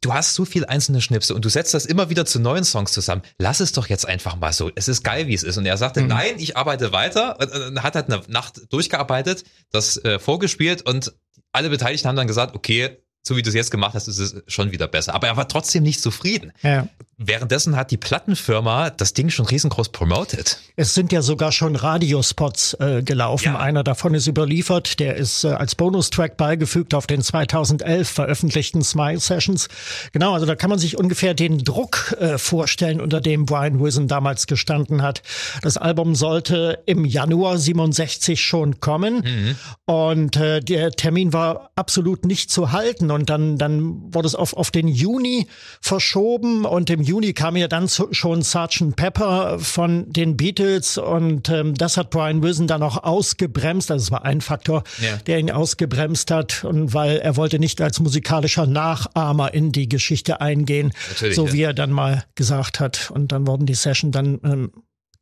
du 0.00 0.12
hast 0.12 0.34
so 0.34 0.44
viel 0.44 0.64
einzelne 0.64 1.00
Schnipsel 1.00 1.34
und 1.34 1.44
du 1.44 1.48
setzt 1.48 1.74
das 1.74 1.86
immer 1.86 2.10
wieder 2.10 2.24
zu 2.24 2.40
neuen 2.40 2.64
Songs 2.64 2.92
zusammen. 2.92 3.22
Lass 3.38 3.60
es 3.60 3.72
doch 3.72 3.88
jetzt 3.88 4.06
einfach 4.06 4.36
mal 4.36 4.52
so. 4.52 4.70
Es 4.74 4.88
ist 4.88 5.02
geil, 5.02 5.26
wie 5.26 5.34
es 5.34 5.42
ist. 5.42 5.56
Und 5.56 5.66
er 5.66 5.76
sagte, 5.76 6.02
mhm. 6.02 6.08
nein, 6.08 6.34
ich 6.38 6.56
arbeite 6.56 6.92
weiter. 6.92 7.38
Und 7.40 7.82
hat 7.82 7.94
halt 7.94 8.10
eine 8.10 8.22
Nacht 8.28 8.60
durchgearbeitet, 8.70 9.44
das 9.70 9.96
äh, 10.04 10.18
vorgespielt 10.18 10.82
und 10.82 11.12
alle 11.52 11.70
Beteiligten 11.70 12.08
haben 12.08 12.16
dann 12.16 12.26
gesagt, 12.26 12.54
okay, 12.54 12.98
so 13.28 13.36
wie 13.36 13.42
du 13.42 13.50
es 13.50 13.54
jetzt 13.54 13.70
gemacht 13.70 13.94
hast, 13.94 14.08
ist 14.08 14.18
es 14.18 14.42
schon 14.48 14.72
wieder 14.72 14.88
besser. 14.88 15.14
Aber 15.14 15.28
er 15.28 15.36
war 15.36 15.46
trotzdem 15.46 15.82
nicht 15.82 16.00
zufrieden. 16.00 16.52
Ja. 16.62 16.88
Währenddessen 17.20 17.74
hat 17.74 17.90
die 17.90 17.96
Plattenfirma 17.96 18.90
das 18.90 19.12
Ding 19.12 19.28
schon 19.28 19.44
riesengroß 19.44 19.88
promoted. 19.88 20.60
Es 20.76 20.94
sind 20.94 21.10
ja 21.10 21.20
sogar 21.20 21.50
schon 21.50 21.74
Radiospots 21.74 22.74
äh, 22.74 23.02
gelaufen. 23.02 23.54
Ja. 23.54 23.58
Einer 23.58 23.82
davon 23.82 24.14
ist 24.14 24.28
überliefert. 24.28 25.00
Der 25.00 25.16
ist 25.16 25.42
äh, 25.42 25.48
als 25.48 25.74
Bonustrack 25.74 26.36
beigefügt 26.36 26.94
auf 26.94 27.08
den 27.08 27.20
2011 27.20 28.08
veröffentlichten 28.08 28.84
Smile 28.84 29.18
Sessions. 29.18 29.68
Genau, 30.12 30.32
also 30.32 30.46
da 30.46 30.54
kann 30.54 30.70
man 30.70 30.78
sich 30.78 30.96
ungefähr 30.96 31.34
den 31.34 31.58
Druck 31.58 32.16
äh, 32.20 32.38
vorstellen, 32.38 33.00
unter 33.00 33.20
dem 33.20 33.46
Brian 33.46 33.80
Wilson 33.80 34.06
damals 34.06 34.46
gestanden 34.46 35.02
hat. 35.02 35.22
Das 35.62 35.76
Album 35.76 36.14
sollte 36.14 36.84
im 36.86 37.04
Januar 37.04 37.58
67 37.58 38.40
schon 38.40 38.78
kommen 38.78 39.24
mhm. 39.24 39.56
und 39.86 40.36
äh, 40.36 40.60
der 40.60 40.92
Termin 40.92 41.32
war 41.32 41.72
absolut 41.74 42.24
nicht 42.24 42.52
zu 42.52 42.70
halten 42.70 43.10
und 43.10 43.17
dann 43.24 43.58
dann 43.58 44.14
wurde 44.14 44.26
es 44.26 44.34
auf 44.34 44.54
auf 44.54 44.70
den 44.70 44.88
Juni 44.88 45.46
verschoben 45.80 46.64
und 46.64 46.90
im 46.90 47.02
Juni 47.02 47.32
kam 47.32 47.56
ja 47.56 47.68
dann 47.68 47.88
schon 47.88 48.42
Sgt. 48.42 48.96
Pepper 48.96 49.58
von 49.58 50.12
den 50.12 50.36
Beatles 50.36 50.98
und 50.98 51.48
ähm, 51.48 51.74
das 51.74 51.96
hat 51.96 52.10
Brian 52.10 52.42
Wilson 52.42 52.66
dann 52.66 52.82
auch 52.82 53.02
ausgebremst. 53.02 53.90
Also 53.90 54.04
es 54.04 54.10
war 54.10 54.24
ein 54.24 54.40
Faktor, 54.40 54.84
ja. 55.00 55.16
der 55.26 55.38
ihn 55.38 55.50
ausgebremst 55.50 56.30
hat 56.30 56.64
und 56.64 56.94
weil 56.94 57.18
er 57.18 57.36
wollte 57.36 57.58
nicht 57.58 57.80
als 57.80 58.00
musikalischer 58.00 58.66
Nachahmer 58.66 59.54
in 59.54 59.72
die 59.72 59.88
Geschichte 59.88 60.40
eingehen, 60.40 60.92
Natürlich, 61.08 61.36
so 61.36 61.52
wie 61.52 61.62
er 61.62 61.74
dann 61.74 61.90
mal 61.90 62.24
gesagt 62.34 62.80
hat. 62.80 63.10
Und 63.10 63.32
dann 63.32 63.46
wurden 63.46 63.66
die 63.66 63.74
Session 63.74 64.12
dann 64.12 64.40
ähm, 64.44 64.72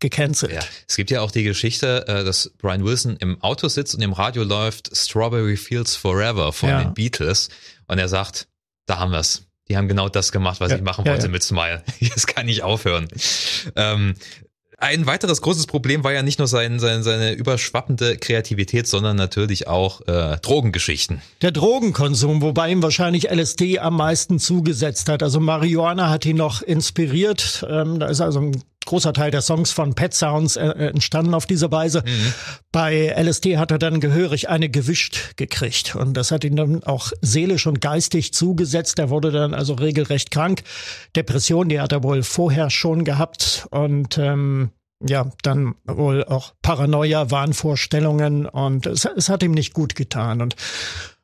gecancelt. 0.01 0.53
Ja. 0.53 0.61
Es 0.89 0.97
gibt 0.97 1.11
ja 1.11 1.21
auch 1.23 1.31
die 1.31 1.43
Geschichte, 1.43 2.05
äh, 2.07 2.25
dass 2.25 2.53
Brian 2.59 2.85
Wilson 2.85 3.17
im 3.17 3.41
Auto 3.43 3.69
sitzt 3.69 3.95
und 3.95 4.03
im 4.03 4.13
Radio 4.13 4.43
läuft 4.43 4.95
Strawberry 4.95 5.57
Fields 5.57 5.97
Forever 5.97 6.53
von 6.53 6.69
ja. 6.69 6.85
den 6.85 6.95
Beatles 6.95 7.49
und 7.89 7.99
er 7.99 8.09
sagt, 8.09 8.49
da 8.87 8.99
haben 8.99 9.13
wir's. 9.13 9.43
Die 9.69 9.77
haben 9.77 9.89
genau 9.89 10.09
das 10.09 10.31
gemacht, 10.31 10.61
was 10.61 10.71
ja, 10.71 10.77
ich 10.77 10.83
machen 10.83 11.05
wollte 11.05 11.23
ja, 11.23 11.27
ja. 11.27 11.33
mit 11.33 11.43
Smile. 11.43 11.83
Das 12.15 12.27
kann 12.27 12.47
nicht 12.47 12.63
aufhören. 12.63 13.09
Ähm, 13.75 14.15
Ein 14.79 15.07
weiteres 15.07 15.41
großes 15.41 15.67
Problem 15.67 16.05
war 16.05 16.13
ja 16.13 16.23
nicht 16.23 16.39
nur 16.39 16.47
sein, 16.47 16.79
sein, 16.79 17.03
seine 17.03 17.33
überschwappende 17.33 18.19
Kreativität, 18.19 18.87
sondern 18.87 19.17
natürlich 19.17 19.67
auch 19.67 20.07
äh, 20.07 20.37
Drogengeschichten. 20.37 21.23
Der 21.41 21.51
Drogenkonsum, 21.51 22.43
wobei 22.43 22.71
ihm 22.71 22.83
wahrscheinlich 22.83 23.31
LSD 23.31 23.79
am 23.79 23.97
meisten 23.97 24.39
zugesetzt 24.39 25.09
hat. 25.09 25.23
Also 25.23 25.41
Marihuana 25.41 26.11
hat 26.11 26.27
ihn 26.27 26.37
noch 26.37 26.63
inspiriert. 26.63 27.67
Ähm, 27.69 27.99
da 27.99 28.07
ist 28.07 28.21
also 28.21 28.41
ein 28.41 28.63
großer 28.87 29.13
Teil 29.13 29.31
der 29.31 29.43
Songs 29.43 29.73
von 29.73 29.95
Pet 29.95 30.15
Sounds 30.15 30.57
äh, 30.57 30.67
äh 30.67 30.89
entstanden 30.89 31.35
auf 31.35 31.45
diese 31.47 31.71
Weise. 31.71 32.03
Mhm. 32.07 32.33
Bei 32.73 33.09
LSD 33.09 33.59
hat 33.59 33.71
er 33.71 33.79
dann 33.79 34.01
gehörig 34.01 34.49
eine 34.49 34.69
gewischt 34.69 35.37
gekriegt 35.37 35.95
und 35.95 36.15
das 36.15 36.31
hat 36.31 36.45
ihn 36.45 36.57
dann 36.57 36.83
auch 36.85 37.13
seelisch 37.21 37.67
und 37.67 37.81
geistig 37.81 38.33
zugesetzt. 38.33 38.99
Er 38.99 39.11
wurde 39.11 39.31
dann 39.31 39.53
also 39.53 39.75
regelrecht 39.75 40.31
krank. 40.31 40.63
Depression, 41.15 41.69
die 41.69 41.81
hat 41.81 41.93
er 41.93 42.03
wohl 42.03 42.23
vorher 42.23 42.71
schon 42.71 43.05
gehabt 43.05 43.67
und 43.71 44.17
ähm, 44.19 44.71
ja, 45.07 45.31
dann 45.43 45.75
wohl 45.85 46.25
auch 46.25 46.55
Paranoia, 46.63 47.31
Wahnvorstellungen 47.31 48.47
und 48.47 48.87
es, 48.87 49.05
es 49.05 49.29
hat 49.29 49.43
ihm 49.43 49.53
nicht 49.53 49.75
gut 49.75 49.95
getan. 49.95 50.41
Und 50.41 50.57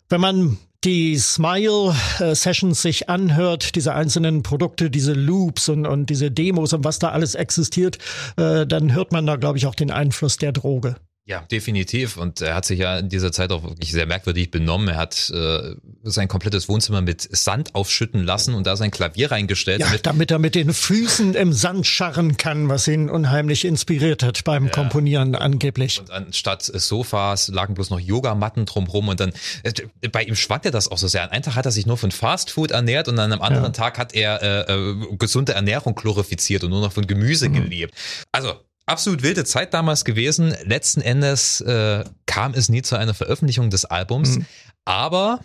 wenn 0.09 0.21
man 0.21 0.59
die 0.85 1.17
Smile-Sessions 1.17 2.83
sich 2.83 3.09
anhört, 3.09 3.75
diese 3.77 3.95
einzelnen 3.95 4.43
Produkte, 4.43 4.91
diese 4.91 5.13
Loops 5.13 5.69
und, 5.69 5.87
und 5.87 6.11
diese 6.11 6.31
Demos 6.31 6.73
und 6.73 6.85
was 6.85 6.99
da 6.99 7.11
alles 7.11 7.35
existiert, 7.35 7.99
äh, 8.37 8.67
dann 8.67 8.93
hört 8.93 9.13
man 9.13 9.27
da, 9.27 9.37
glaube 9.37 9.59
ich, 9.59 9.67
auch 9.67 9.75
den 9.75 9.91
Einfluss 9.91 10.37
der 10.37 10.53
Droge. 10.53 10.97
Ja, 11.25 11.43
definitiv. 11.43 12.17
Und 12.17 12.41
er 12.41 12.57
hat 12.57 12.65
sich 12.65 12.81
ja 12.81 12.99
in 12.99 13.09
dieser 13.09 13.31
Zeit 13.31 13.53
auch 13.53 13.63
wirklich 13.63 13.93
sehr 13.93 14.07
merkwürdig 14.07 14.51
benommen. 14.51 14.89
Er 14.89 14.97
hat 14.97 15.31
äh, 15.31 15.77
sein 16.03 16.27
komplettes 16.27 16.69
Wohnzimmer 16.69 17.01
mit 17.01 17.29
Sand 17.31 17.77
aufschütten 17.77 18.25
lassen 18.25 18.55
und 18.55 18.67
da 18.67 18.77
sein 18.77 18.91
Klavier 18.91 19.31
reingestellt. 19.31 19.81
Ja, 19.81 19.87
damit, 19.87 20.07
damit 20.07 20.31
er 20.33 20.41
mit 20.41 20.57
den 20.57 20.73
Füßen 20.73 21.35
im 21.35 21.53
Sand 21.53 21.87
scharren 21.87 22.37
kann, 22.39 22.69
was 22.69 22.89
ihn 22.89 23.09
unheimlich 23.09 23.65
inspiriert 23.65 24.25
hat 24.25 24.43
beim 24.43 24.65
ja. 24.65 24.71
Komponieren 24.73 25.37
angeblich. 25.37 26.01
Und 26.01 26.11
anstatt 26.11 26.65
Sofas 26.65 27.47
lagen 27.47 27.75
bloß 27.75 27.91
noch 27.91 28.01
Yogamatten 28.01 28.67
drumherum 28.67 29.07
und 29.07 29.21
dann, 29.21 29.33
äh, 29.63 30.09
bei 30.09 30.25
ihm 30.25 30.35
schwankte 30.35 30.73
das 30.73 30.89
auch 30.89 30.99
so 30.99 31.07
sehr. 31.07 31.23
An 31.23 31.31
einem 31.31 31.45
Tag 31.45 31.55
hat 31.55 31.67
er 31.67 31.73
sich 31.73 31.87
nur 31.87 31.99
von 31.99 32.11
Fastfood 32.11 32.73
ernährt 32.73 33.07
und 33.07 33.17
an 33.21 33.31
einem 33.31 33.43
anderen 33.43 33.67
ja. 33.67 33.71
Tag 33.71 33.97
hat 33.97 34.13
er 34.13 34.43
äh, 34.43 34.73
äh, 34.73 35.17
gesunde 35.19 35.53
Ernährung 35.53 35.95
glorifiziert 35.95 36.65
und 36.65 36.71
nur 36.71 36.81
noch 36.81 36.93
von 36.93 37.07
Gemüse 37.07 37.49
mhm. 37.49 37.55
gelebt. 37.55 37.95
Also 38.33 38.55
absolut 38.87 39.23
wilde 39.23 39.45
Zeit 39.45 39.75
damals 39.75 40.05
gewesen. 40.05 40.55
Letzten 40.65 41.01
Endes 41.01 41.61
äh, 41.61 42.05
kam 42.27 42.55
es 42.55 42.69
nie 42.69 42.83
zu 42.83 42.97
einer 42.97 43.15
Veröffentlichung 43.15 43.71
des 43.71 43.85
Albums, 43.85 44.39
mhm. 44.39 44.47
aber 44.85 45.41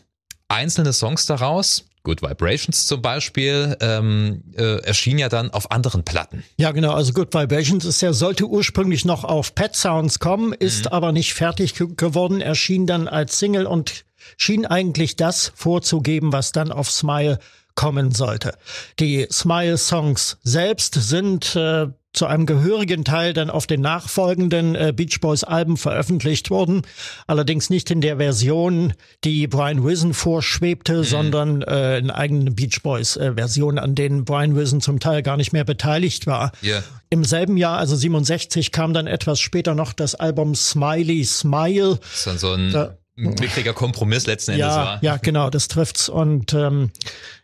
einzelne 0.48 0.94
Songs 0.94 1.26
daraus, 1.26 1.86
Good 2.04 2.22
Vibrations 2.22 2.86
zum 2.86 3.02
Beispiel, 3.02 3.76
ähm, 3.82 4.44
äh, 4.56 4.82
erschien 4.84 5.18
ja 5.20 5.28
dann 5.28 5.52
auf 5.52 5.72
anderen 5.72 6.06
Platten. 6.06 6.44
Ja, 6.56 6.72
genau. 6.72 6.94
Also 6.94 7.12
Good 7.12 7.34
Vibrations 7.34 7.84
ist 7.84 8.02
ja, 8.02 8.14
sollte 8.14 8.46
ursprünglich 8.46 9.04
noch 9.04 9.26
auf 9.26 9.54
Pet 9.56 9.76
Sounds 9.76 10.20
kommen, 10.20 10.54
ist 10.54 10.86
mhm. 10.86 10.92
aber 10.92 11.12
nicht 11.12 11.34
fertig 11.34 11.74
geworden, 11.76 12.40
erschien 12.40 12.88
dann 12.88 13.10
als 13.10 13.40
Single 13.40 13.66
und 13.66 14.06
schien 14.38 14.66
eigentlich 14.66 15.18
das 15.18 15.52
vorzugeben, 15.56 16.32
was 16.32 16.54
dann 16.54 16.72
auf 16.72 16.90
Smile 16.90 17.40
kommen 17.76 18.12
sollte. 18.12 18.58
Die 19.00 19.28
Smile-Songs 19.32 20.38
selbst 20.44 20.96
sind 20.96 21.56
äh, 21.56 21.88
zu 22.14 22.26
einem 22.26 22.46
gehörigen 22.46 23.04
Teil 23.04 23.34
dann 23.34 23.50
auf 23.50 23.68
den 23.68 23.82
nachfolgenden 23.82 24.76
äh, 24.76 24.94
Beach 24.96 25.20
Boys 25.22 25.44
Alben 25.44 25.78
veröffentlicht 25.78 26.50
worden. 26.50 26.82
Allerdings 27.28 27.70
nicht 27.70 27.92
in 27.92 28.02
der 28.02 28.18
Version, 28.18 28.94
die 29.24 29.48
Brian 29.48 29.84
Wilson 29.84 30.14
vorschwebte, 30.14 30.98
mhm. 31.00 31.04
sondern 31.04 31.62
äh, 31.62 32.00
in 32.00 32.10
eigenen 32.10 32.56
Beach 32.56 32.82
Boys 32.82 33.18
äh, 33.18 33.34
Versionen, 33.34 33.78
an 33.78 33.96
denen 33.96 34.26
Brian 34.26 34.56
Wilson 34.56 34.82
zum 34.82 35.00
Teil 35.00 35.22
gar 35.22 35.38
nicht 35.38 35.54
mehr 35.54 35.64
beteiligt 35.64 36.28
war. 36.28 36.52
Yeah. 36.64 36.84
Im 37.10 37.24
selben 37.24 37.56
Jahr, 37.56 37.78
also 37.78 37.96
67, 37.96 38.72
kam 38.72 38.94
dann 38.94 39.08
etwas 39.08 39.40
später 39.40 39.76
noch 39.76 39.94
das 39.94 40.16
Album 40.16 40.56
Smiley 40.56 41.24
Smile. 41.24 42.00
Das 42.02 42.18
ist 42.18 42.28
dann 42.28 42.38
so 42.38 42.54
ein 42.54 42.72
da, 42.72 42.98
mickriger 43.16 43.74
Kompromiss 43.74 44.28
letzten 44.28 44.52
Endes 44.52 44.68
ja, 44.68 44.76
war. 44.76 45.04
Ja, 45.04 45.18
genau, 45.18 45.50
das 45.50 45.68
trifft's. 45.68 46.10
Und 46.10 46.54
ähm, 46.54 46.92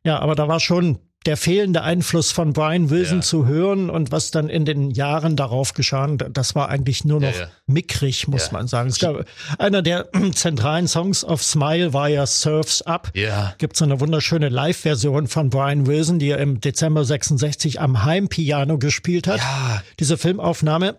ja, 0.04 0.19
aber 0.19 0.36
da 0.36 0.47
war 0.47 0.60
schon 0.60 0.99
der 1.25 1.38
fehlende 1.38 1.81
Einfluss 1.81 2.31
von 2.31 2.53
Brian 2.53 2.89
Wilson 2.89 3.19
ja. 3.19 3.21
zu 3.23 3.45
hören 3.45 3.89
und 3.89 4.12
was 4.12 4.31
dann 4.31 4.49
in 4.49 4.65
den 4.65 4.91
Jahren 4.91 5.36
darauf 5.36 5.73
geschah, 5.73 6.07
das 6.07 6.55
war 6.55 6.69
eigentlich 6.69 7.05
nur 7.05 7.21
noch 7.21 7.33
ja, 7.33 7.41
ja. 7.41 7.47
mickrig, 7.65 8.27
muss 8.27 8.51
man 8.51 8.67
sagen. 8.67 8.89
Es 8.89 8.99
gab, 8.99 9.25
einer 9.57 9.81
der 9.81 10.09
zentralen 10.33 10.88
Songs 10.88 11.23
auf 11.23 11.43
Smile 11.43 11.93
war 11.93 12.09
ja 12.09 12.25
Surfs 12.25 12.81
Up. 12.81 13.12
Ja. 13.13 13.53
Gibt 13.57 13.77
so 13.77 13.86
eine 13.86 13.99
wunderschöne 13.99 14.49
Live-Version 14.49 15.27
von 15.27 15.49
Brian 15.49 15.88
Wilson, 15.88 16.19
die 16.19 16.29
er 16.29 16.39
im 16.39 16.59
Dezember 16.59 17.05
66 17.05 17.79
am 17.79 18.03
Heimpiano 18.03 18.77
gespielt 18.77 19.27
hat. 19.27 19.38
Ja. 19.39 19.81
Diese 19.99 20.17
Filmaufnahme 20.17 20.95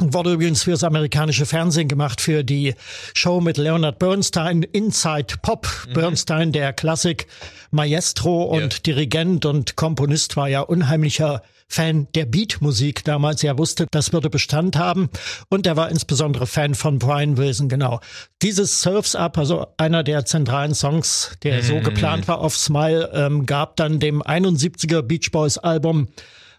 Wurde 0.00 0.32
übrigens 0.32 0.62
fürs 0.62 0.84
amerikanische 0.84 1.44
Fernsehen 1.44 1.86
gemacht 1.86 2.22
für 2.22 2.44
die 2.44 2.74
Show 3.12 3.42
mit 3.42 3.58
Leonard 3.58 3.98
Bernstein, 3.98 4.62
Inside 4.62 5.34
Pop. 5.42 5.68
Mhm. 5.86 5.92
Bernstein, 5.92 6.52
der 6.52 6.72
Klassik 6.72 7.26
Maestro 7.70 8.44
und 8.44 8.60
yeah. 8.60 8.80
Dirigent 8.86 9.44
und 9.44 9.76
Komponist, 9.76 10.38
war 10.38 10.48
ja 10.48 10.60
unheimlicher 10.60 11.42
Fan 11.68 12.08
der 12.14 12.24
Beatmusik 12.24 13.04
damals. 13.04 13.44
Er 13.44 13.58
wusste, 13.58 13.86
das 13.90 14.14
würde 14.14 14.30
Bestand 14.30 14.76
haben. 14.76 15.10
Und 15.50 15.66
er 15.66 15.76
war 15.76 15.90
insbesondere 15.90 16.46
Fan 16.46 16.74
von 16.74 16.98
Brian 16.98 17.36
Wilson, 17.36 17.68
genau. 17.68 18.00
Dieses 18.40 18.80
Surfs 18.80 19.14
Up, 19.14 19.36
also 19.36 19.66
einer 19.76 20.02
der 20.02 20.24
zentralen 20.24 20.74
Songs, 20.74 21.36
der 21.42 21.58
mhm. 21.58 21.66
so 21.66 21.80
geplant 21.80 22.28
war 22.28 22.38
auf 22.38 22.56
Smile, 22.56 23.10
ähm, 23.12 23.44
gab 23.44 23.76
dann 23.76 24.00
dem 24.00 24.22
71er 24.22 25.02
Beach 25.02 25.30
Boys 25.32 25.58
Album 25.58 26.08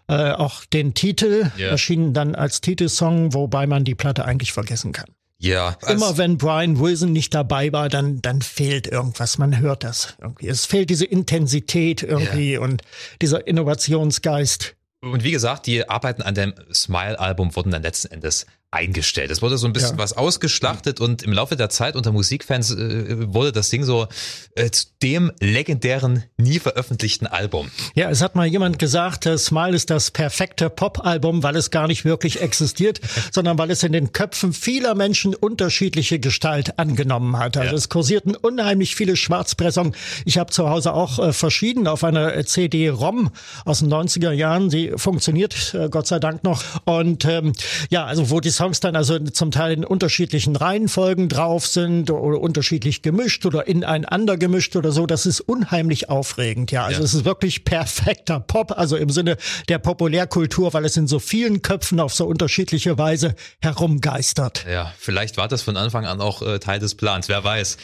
äh, 0.08 0.32
auch 0.32 0.64
den 0.64 0.94
Titel, 0.94 1.50
yeah. 1.58 1.70
erschienen 1.70 2.12
dann 2.12 2.34
als 2.34 2.60
Titelsong, 2.60 3.34
wobei 3.34 3.66
man 3.66 3.84
die 3.84 3.94
Platte 3.94 4.24
eigentlich 4.24 4.52
vergessen 4.52 4.92
kann. 4.92 5.06
Ja. 5.38 5.76
Immer 5.88 6.16
wenn 6.16 6.38
Brian 6.38 6.78
Wilson 6.78 7.12
nicht 7.12 7.34
dabei 7.34 7.72
war, 7.72 7.88
dann, 7.88 8.22
dann 8.22 8.40
fehlt 8.40 8.86
irgendwas. 8.86 9.38
Man 9.38 9.58
hört 9.58 9.84
das 9.84 10.14
irgendwie. 10.20 10.48
Es 10.48 10.64
fehlt 10.64 10.90
diese 10.90 11.04
Intensität 11.04 12.02
irgendwie 12.02 12.52
yeah. 12.52 12.62
und 12.62 12.82
dieser 13.20 13.46
Innovationsgeist. 13.46 14.76
Und 15.00 15.22
wie 15.22 15.32
gesagt, 15.32 15.66
die 15.66 15.88
Arbeiten 15.88 16.22
an 16.22 16.34
dem 16.34 16.54
Smile-Album 16.72 17.54
wurden 17.56 17.70
dann 17.70 17.82
letzten 17.82 18.12
Endes 18.12 18.46
eingestellt. 18.74 19.30
Es 19.30 19.40
wurde 19.40 19.56
so 19.56 19.66
ein 19.66 19.72
bisschen 19.72 19.96
ja. 19.96 19.98
was 19.98 20.14
ausgeschlachtet 20.14 21.00
und 21.00 21.22
im 21.22 21.32
Laufe 21.32 21.56
der 21.56 21.70
Zeit 21.70 21.94
unter 21.94 22.10
Musikfans 22.12 22.72
äh, 22.72 23.32
wurde 23.32 23.52
das 23.52 23.70
Ding 23.70 23.84
so 23.84 24.08
äh, 24.56 24.70
zu 24.70 24.86
dem 25.02 25.30
legendären, 25.40 26.24
nie 26.36 26.58
veröffentlichten 26.58 27.26
Album. 27.26 27.70
Ja, 27.94 28.10
es 28.10 28.20
hat 28.20 28.34
mal 28.34 28.46
jemand 28.46 28.78
gesagt, 28.78 29.26
äh, 29.26 29.38
Smile 29.38 29.76
ist 29.76 29.90
das 29.90 30.10
perfekte 30.10 30.70
Pop-Album, 30.70 31.42
weil 31.42 31.56
es 31.56 31.70
gar 31.70 31.86
nicht 31.86 32.04
wirklich 32.04 32.40
existiert, 32.40 33.00
sondern 33.32 33.58
weil 33.58 33.70
es 33.70 33.82
in 33.84 33.92
den 33.92 34.12
Köpfen 34.12 34.52
vieler 34.52 34.94
Menschen 34.94 35.34
unterschiedliche 35.34 36.18
Gestalt 36.18 36.78
angenommen 36.78 37.38
hat. 37.38 37.56
Also 37.56 37.72
ja. 37.72 37.76
es 37.76 37.88
kursierten 37.88 38.34
unheimlich 38.34 38.96
viele 38.96 39.14
Schwarzpressungen. 39.14 39.94
Ich 40.24 40.38
habe 40.38 40.50
zu 40.50 40.68
Hause 40.68 40.94
auch 40.94 41.20
äh, 41.20 41.32
verschieden 41.32 41.86
auf 41.86 42.02
einer 42.02 42.44
CD-ROM 42.44 43.30
aus 43.64 43.78
den 43.78 43.92
90er 43.92 44.32
Jahren. 44.32 44.68
Die 44.68 44.92
funktioniert 44.96 45.74
äh, 45.74 45.88
Gott 45.88 46.08
sei 46.08 46.18
Dank 46.18 46.42
noch. 46.42 46.64
Und 46.84 47.24
ähm, 47.26 47.52
ja, 47.90 48.04
also 48.04 48.30
wo 48.30 48.40
die 48.40 48.50
Songs 48.50 48.63
dann 48.72 48.96
also 48.96 49.18
zum 49.18 49.50
Teil 49.50 49.72
in 49.72 49.84
unterschiedlichen 49.84 50.56
Reihenfolgen 50.56 51.28
drauf 51.28 51.66
sind 51.66 52.10
oder 52.10 52.40
unterschiedlich 52.40 53.02
gemischt 53.02 53.46
oder 53.46 53.66
ineinander 53.66 54.36
gemischt 54.36 54.76
oder 54.76 54.92
so. 54.92 55.06
Das 55.06 55.26
ist 55.26 55.40
unheimlich 55.40 56.08
aufregend. 56.08 56.72
Ja, 56.72 56.84
also 56.84 57.00
ja. 57.00 57.04
es 57.04 57.14
ist 57.14 57.24
wirklich 57.24 57.64
perfekter 57.64 58.40
Pop, 58.40 58.72
also 58.76 58.96
im 58.96 59.10
Sinne 59.10 59.36
der 59.68 59.78
Populärkultur, 59.78 60.72
weil 60.72 60.84
es 60.84 60.96
in 60.96 61.06
so 61.06 61.18
vielen 61.18 61.62
Köpfen 61.62 62.00
auf 62.00 62.14
so 62.14 62.26
unterschiedliche 62.26 62.98
Weise 62.98 63.34
herumgeistert. 63.60 64.64
Ja, 64.70 64.92
vielleicht 64.98 65.36
war 65.36 65.48
das 65.48 65.62
von 65.62 65.76
Anfang 65.76 66.06
an 66.06 66.20
auch 66.20 66.42
äh, 66.42 66.58
Teil 66.58 66.78
des 66.78 66.94
Plans, 66.94 67.28
wer 67.28 67.42
weiß. 67.44 67.76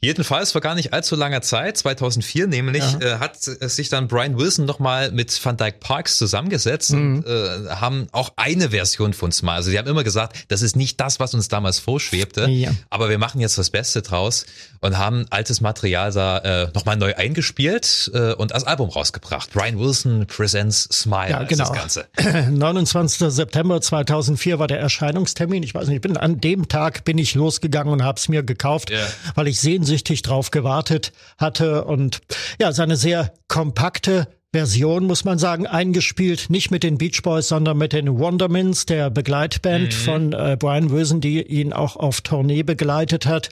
Jedenfalls 0.00 0.52
vor 0.52 0.60
gar 0.60 0.74
nicht 0.74 0.92
allzu 0.92 1.16
langer 1.16 1.42
Zeit, 1.42 1.76
2004 1.76 2.46
nämlich, 2.46 2.84
ja. 3.00 3.16
äh, 3.16 3.18
hat 3.18 3.40
sich 3.40 3.88
dann 3.88 4.08
Brian 4.08 4.38
Wilson 4.38 4.64
nochmal 4.64 5.10
mit 5.12 5.44
Van 5.44 5.56
Dyke 5.56 5.78
Parks 5.80 6.16
zusammengesetzt 6.18 6.92
mhm. 6.92 7.18
und 7.18 7.26
äh, 7.26 7.68
haben 7.70 8.08
auch 8.12 8.32
eine 8.36 8.70
Version 8.70 9.12
von 9.12 9.32
Smile. 9.32 9.54
Also 9.54 9.70
sie 9.70 9.78
haben 9.78 9.88
immer 9.88 10.04
gesagt, 10.04 10.27
gesagt, 10.28 10.50
das 10.50 10.62
ist 10.62 10.76
nicht 10.76 11.00
das, 11.00 11.20
was 11.20 11.34
uns 11.34 11.48
damals 11.48 11.78
vorschwebte, 11.78 12.48
ja. 12.48 12.70
aber 12.90 13.08
wir 13.08 13.18
machen 13.18 13.40
jetzt 13.40 13.58
das 13.58 13.70
Beste 13.70 14.02
draus 14.02 14.46
und 14.80 14.98
haben 14.98 15.26
altes 15.30 15.60
Material 15.60 16.12
da 16.12 16.38
äh, 16.38 16.68
nochmal 16.74 16.96
neu 16.96 17.14
eingespielt 17.14 18.10
äh, 18.14 18.32
und 18.34 18.52
als 18.52 18.64
Album 18.64 18.90
rausgebracht. 18.90 19.50
Brian 19.52 19.78
Wilson 19.78 20.26
Presents 20.26 20.88
Smile 20.92 21.30
ja, 21.30 21.42
genau. 21.44 21.68
das 21.68 21.72
Ganze. 21.72 22.06
29. 22.50 23.28
September 23.30 23.80
2004 23.80 24.58
war 24.58 24.66
der 24.66 24.80
Erscheinungstermin. 24.80 25.62
Ich 25.62 25.74
weiß 25.74 25.88
nicht, 25.88 25.96
ich 25.96 26.02
bin 26.02 26.16
an 26.16 26.40
dem 26.40 26.68
Tag 26.68 27.04
bin 27.04 27.18
ich 27.18 27.34
losgegangen 27.34 27.92
und 27.92 28.02
habe 28.02 28.18
es 28.18 28.28
mir 28.28 28.42
gekauft, 28.42 28.90
yeah. 28.90 29.06
weil 29.34 29.48
ich 29.48 29.60
sehnsüchtig 29.60 30.22
drauf 30.22 30.50
gewartet 30.50 31.12
hatte 31.38 31.84
und 31.84 32.20
ja, 32.60 32.72
seine 32.72 32.96
sehr 32.96 33.32
kompakte 33.48 34.28
Version, 34.52 35.04
muss 35.04 35.24
man 35.24 35.38
sagen, 35.38 35.66
eingespielt, 35.66 36.48
nicht 36.48 36.70
mit 36.70 36.82
den 36.82 36.96
Beach 36.96 37.22
Boys, 37.22 37.48
sondern 37.48 37.76
mit 37.76 37.92
den 37.92 38.18
Wondermins, 38.18 38.86
der 38.86 39.10
Begleitband 39.10 39.88
mhm. 39.88 39.92
von 39.92 40.32
äh, 40.32 40.56
Brian 40.58 40.90
Wilson, 40.90 41.20
die 41.20 41.42
ihn 41.42 41.72
auch 41.72 41.96
auf 41.96 42.22
Tournee 42.22 42.62
begleitet 42.62 43.26
hat. 43.26 43.50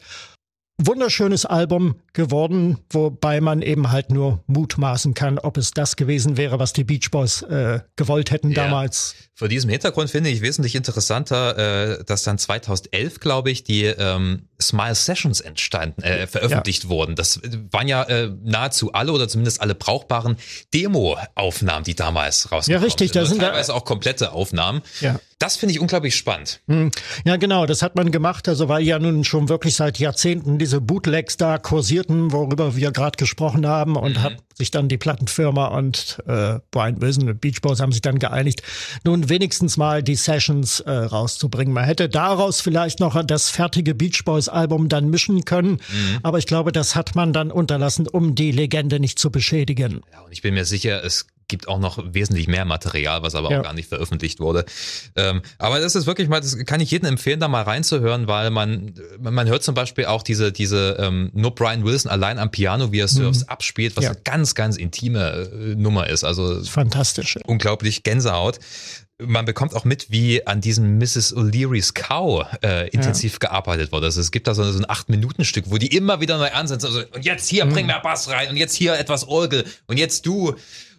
wunderschönes 0.78 1.46
Album 1.46 1.96
geworden, 2.12 2.78
wobei 2.90 3.40
man 3.40 3.62
eben 3.62 3.90
halt 3.90 4.10
nur 4.10 4.42
mutmaßen 4.46 5.14
kann, 5.14 5.38
ob 5.38 5.56
es 5.56 5.70
das 5.70 5.96
gewesen 5.96 6.36
wäre, 6.36 6.58
was 6.58 6.72
die 6.72 6.84
Beach 6.84 7.10
Boys 7.10 7.42
äh, 7.42 7.80
gewollt 7.96 8.30
hätten 8.30 8.50
ja. 8.50 8.64
damals. 8.64 9.14
Vor 9.34 9.48
diesem 9.48 9.70
Hintergrund 9.70 10.10
finde 10.10 10.30
ich 10.30 10.40
wesentlich 10.40 10.74
interessanter, 10.74 11.98
äh, 11.98 12.04
dass 12.04 12.22
dann 12.22 12.38
2011, 12.38 13.20
glaube 13.20 13.50
ich, 13.50 13.64
die 13.64 13.84
ähm, 13.84 14.48
Smile 14.66 14.94
Sessions 14.94 15.40
entstanden, 15.40 16.02
äh, 16.02 16.26
veröffentlicht 16.26 16.84
ja. 16.84 16.90
wurden. 16.90 17.14
Das 17.14 17.40
waren 17.70 17.88
ja 17.88 18.02
äh, 18.04 18.30
nahezu 18.44 18.92
alle 18.92 19.12
oder 19.12 19.28
zumindest 19.28 19.60
alle 19.60 19.74
brauchbaren 19.74 20.36
Demo-Aufnahmen, 20.74 21.84
die 21.84 21.94
damals 21.94 22.50
rausgekommen 22.52 22.82
Ja, 22.82 22.84
richtig. 22.84 23.12
sind. 23.12 23.22
Da 23.22 23.26
sind 23.26 23.40
teilweise 23.40 23.74
auch 23.74 23.84
komplette 23.84 24.32
Aufnahmen. 24.32 24.82
Ja. 25.00 25.20
Das 25.38 25.56
finde 25.56 25.74
ich 25.74 25.80
unglaublich 25.80 26.16
spannend. 26.16 26.60
Hm. 26.66 26.90
Ja, 27.24 27.36
genau, 27.36 27.66
das 27.66 27.82
hat 27.82 27.94
man 27.94 28.10
gemacht, 28.10 28.48
also 28.48 28.68
weil 28.68 28.82
ja 28.82 28.98
nun 28.98 29.22
schon 29.24 29.50
wirklich 29.50 29.76
seit 29.76 29.98
Jahrzehnten 29.98 30.58
diese 30.58 30.80
Bootlegs 30.80 31.36
da 31.36 31.58
kursierten, 31.58 32.32
worüber 32.32 32.74
wir 32.74 32.90
gerade 32.90 33.16
gesprochen 33.16 33.66
haben 33.66 33.96
und 33.96 34.16
mhm. 34.16 34.22
hat 34.22 34.36
sich 34.56 34.70
dann 34.70 34.88
die 34.88 34.96
Plattenfirma 34.96 35.66
und 35.66 36.22
äh, 36.26 36.58
Brian 36.70 37.00
Wilson 37.00 37.28
und 37.28 37.40
Beach 37.40 37.60
Boys 37.60 37.80
haben 37.80 37.92
sich 37.92 38.00
dann 38.00 38.18
geeinigt, 38.18 38.62
nun 39.04 39.28
wenigstens 39.28 39.76
mal 39.76 40.02
die 40.02 40.14
Sessions 40.14 40.80
äh, 40.80 40.90
rauszubringen. 40.90 41.74
Man 41.74 41.84
hätte 41.84 42.08
daraus 42.08 42.60
vielleicht 42.62 42.98
noch 43.00 43.22
das 43.24 43.50
fertige 43.50 43.94
Beach 43.94 44.24
Boys 44.24 44.48
Album 44.48 44.88
dann 44.88 45.10
mischen 45.10 45.44
können, 45.44 45.72
mhm. 45.72 46.18
aber 46.22 46.38
ich 46.38 46.46
glaube, 46.46 46.72
das 46.72 46.96
hat 46.96 47.14
man 47.14 47.32
dann 47.32 47.50
unterlassen, 47.50 48.08
um 48.08 48.34
die 48.34 48.50
Legende 48.50 48.98
nicht 48.98 49.18
zu 49.18 49.30
beschädigen. 49.30 50.00
Ja, 50.12 50.20
und 50.22 50.32
ich 50.32 50.40
bin 50.40 50.54
mir 50.54 50.64
sicher, 50.64 51.04
es 51.04 51.26
gibt 51.48 51.68
auch 51.68 51.78
noch 51.78 51.98
wesentlich 52.12 52.48
mehr 52.48 52.64
Material, 52.64 53.22
was 53.22 53.34
aber 53.34 53.50
ja. 53.50 53.58
auch 53.58 53.62
gar 53.62 53.72
nicht 53.72 53.88
veröffentlicht 53.88 54.40
wurde. 54.40 54.64
Ähm, 55.14 55.42
aber 55.58 55.80
das 55.80 55.94
ist 55.94 56.06
wirklich 56.06 56.28
mal, 56.28 56.40
das 56.40 56.56
kann 56.64 56.80
ich 56.80 56.90
jedem 56.90 57.08
empfehlen, 57.08 57.40
da 57.40 57.48
mal 57.48 57.62
reinzuhören, 57.62 58.26
weil 58.26 58.50
man, 58.50 58.94
man 59.18 59.48
hört 59.48 59.62
zum 59.62 59.74
Beispiel 59.74 60.06
auch 60.06 60.22
diese, 60.22 60.52
diese 60.52 60.96
ähm, 60.98 61.30
nur 61.34 61.54
Brian 61.54 61.84
Wilson 61.84 62.10
allein 62.10 62.38
am 62.38 62.50
Piano, 62.50 62.92
wie 62.92 63.00
er 63.00 63.08
Surfs 63.08 63.40
mhm. 63.40 63.48
abspielt, 63.48 63.96
was 63.96 64.04
ja. 64.04 64.10
eine 64.10 64.20
ganz, 64.24 64.54
ganz 64.54 64.76
intime 64.76 65.48
äh, 65.52 65.74
Nummer 65.74 66.08
ist. 66.08 66.24
Also 66.24 66.62
fantastisch. 66.64 67.38
Unglaublich 67.46 68.02
Gänsehaut 68.02 68.58
man 69.18 69.46
bekommt 69.46 69.74
auch 69.74 69.84
mit, 69.84 70.10
wie 70.10 70.46
an 70.46 70.60
diesem 70.60 70.98
Mrs. 70.98 71.34
O'Leary's 71.34 71.94
Cow 71.94 72.46
äh, 72.62 72.88
intensiv 72.90 73.34
ja. 73.34 73.48
gearbeitet 73.48 73.92
wurde. 73.92 74.06
Also 74.06 74.20
es 74.20 74.30
gibt 74.30 74.46
da 74.46 74.54
so, 74.54 74.70
so 74.70 74.78
ein 74.78 74.88
Acht-Minuten-Stück, 74.88 75.64
wo 75.68 75.78
die 75.78 75.86
immer 75.86 76.20
wieder 76.20 76.36
neu 76.36 76.50
ansetzen. 76.50 76.86
Also, 76.86 77.02
und 77.14 77.24
jetzt 77.24 77.48
hier, 77.48 77.64
bring 77.64 77.86
mhm. 77.86 77.92
mehr 77.92 78.00
Bass 78.00 78.28
rein 78.28 78.50
und 78.50 78.56
jetzt 78.56 78.74
hier 78.74 78.98
etwas 78.98 79.26
Orgel 79.26 79.64
und 79.86 79.98
jetzt 79.98 80.26
du. 80.26 80.54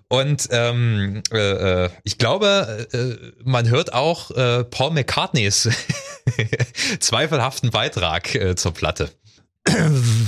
Und 0.10 0.48
ähm, 0.52 1.22
äh, 1.32 1.86
äh, 1.86 1.90
ich 2.04 2.18
glaube, 2.18 2.88
äh, 2.94 3.42
man 3.44 3.70
hört 3.70 3.94
auch 3.94 4.32
äh, 4.32 4.64
Paul 4.64 4.92
McCartneys 4.92 5.70
zweifelhaften 7.00 7.72
Beitrag 7.72 8.34
äh, 8.34 8.56
zur 8.56 8.74
Platte. 8.74 9.10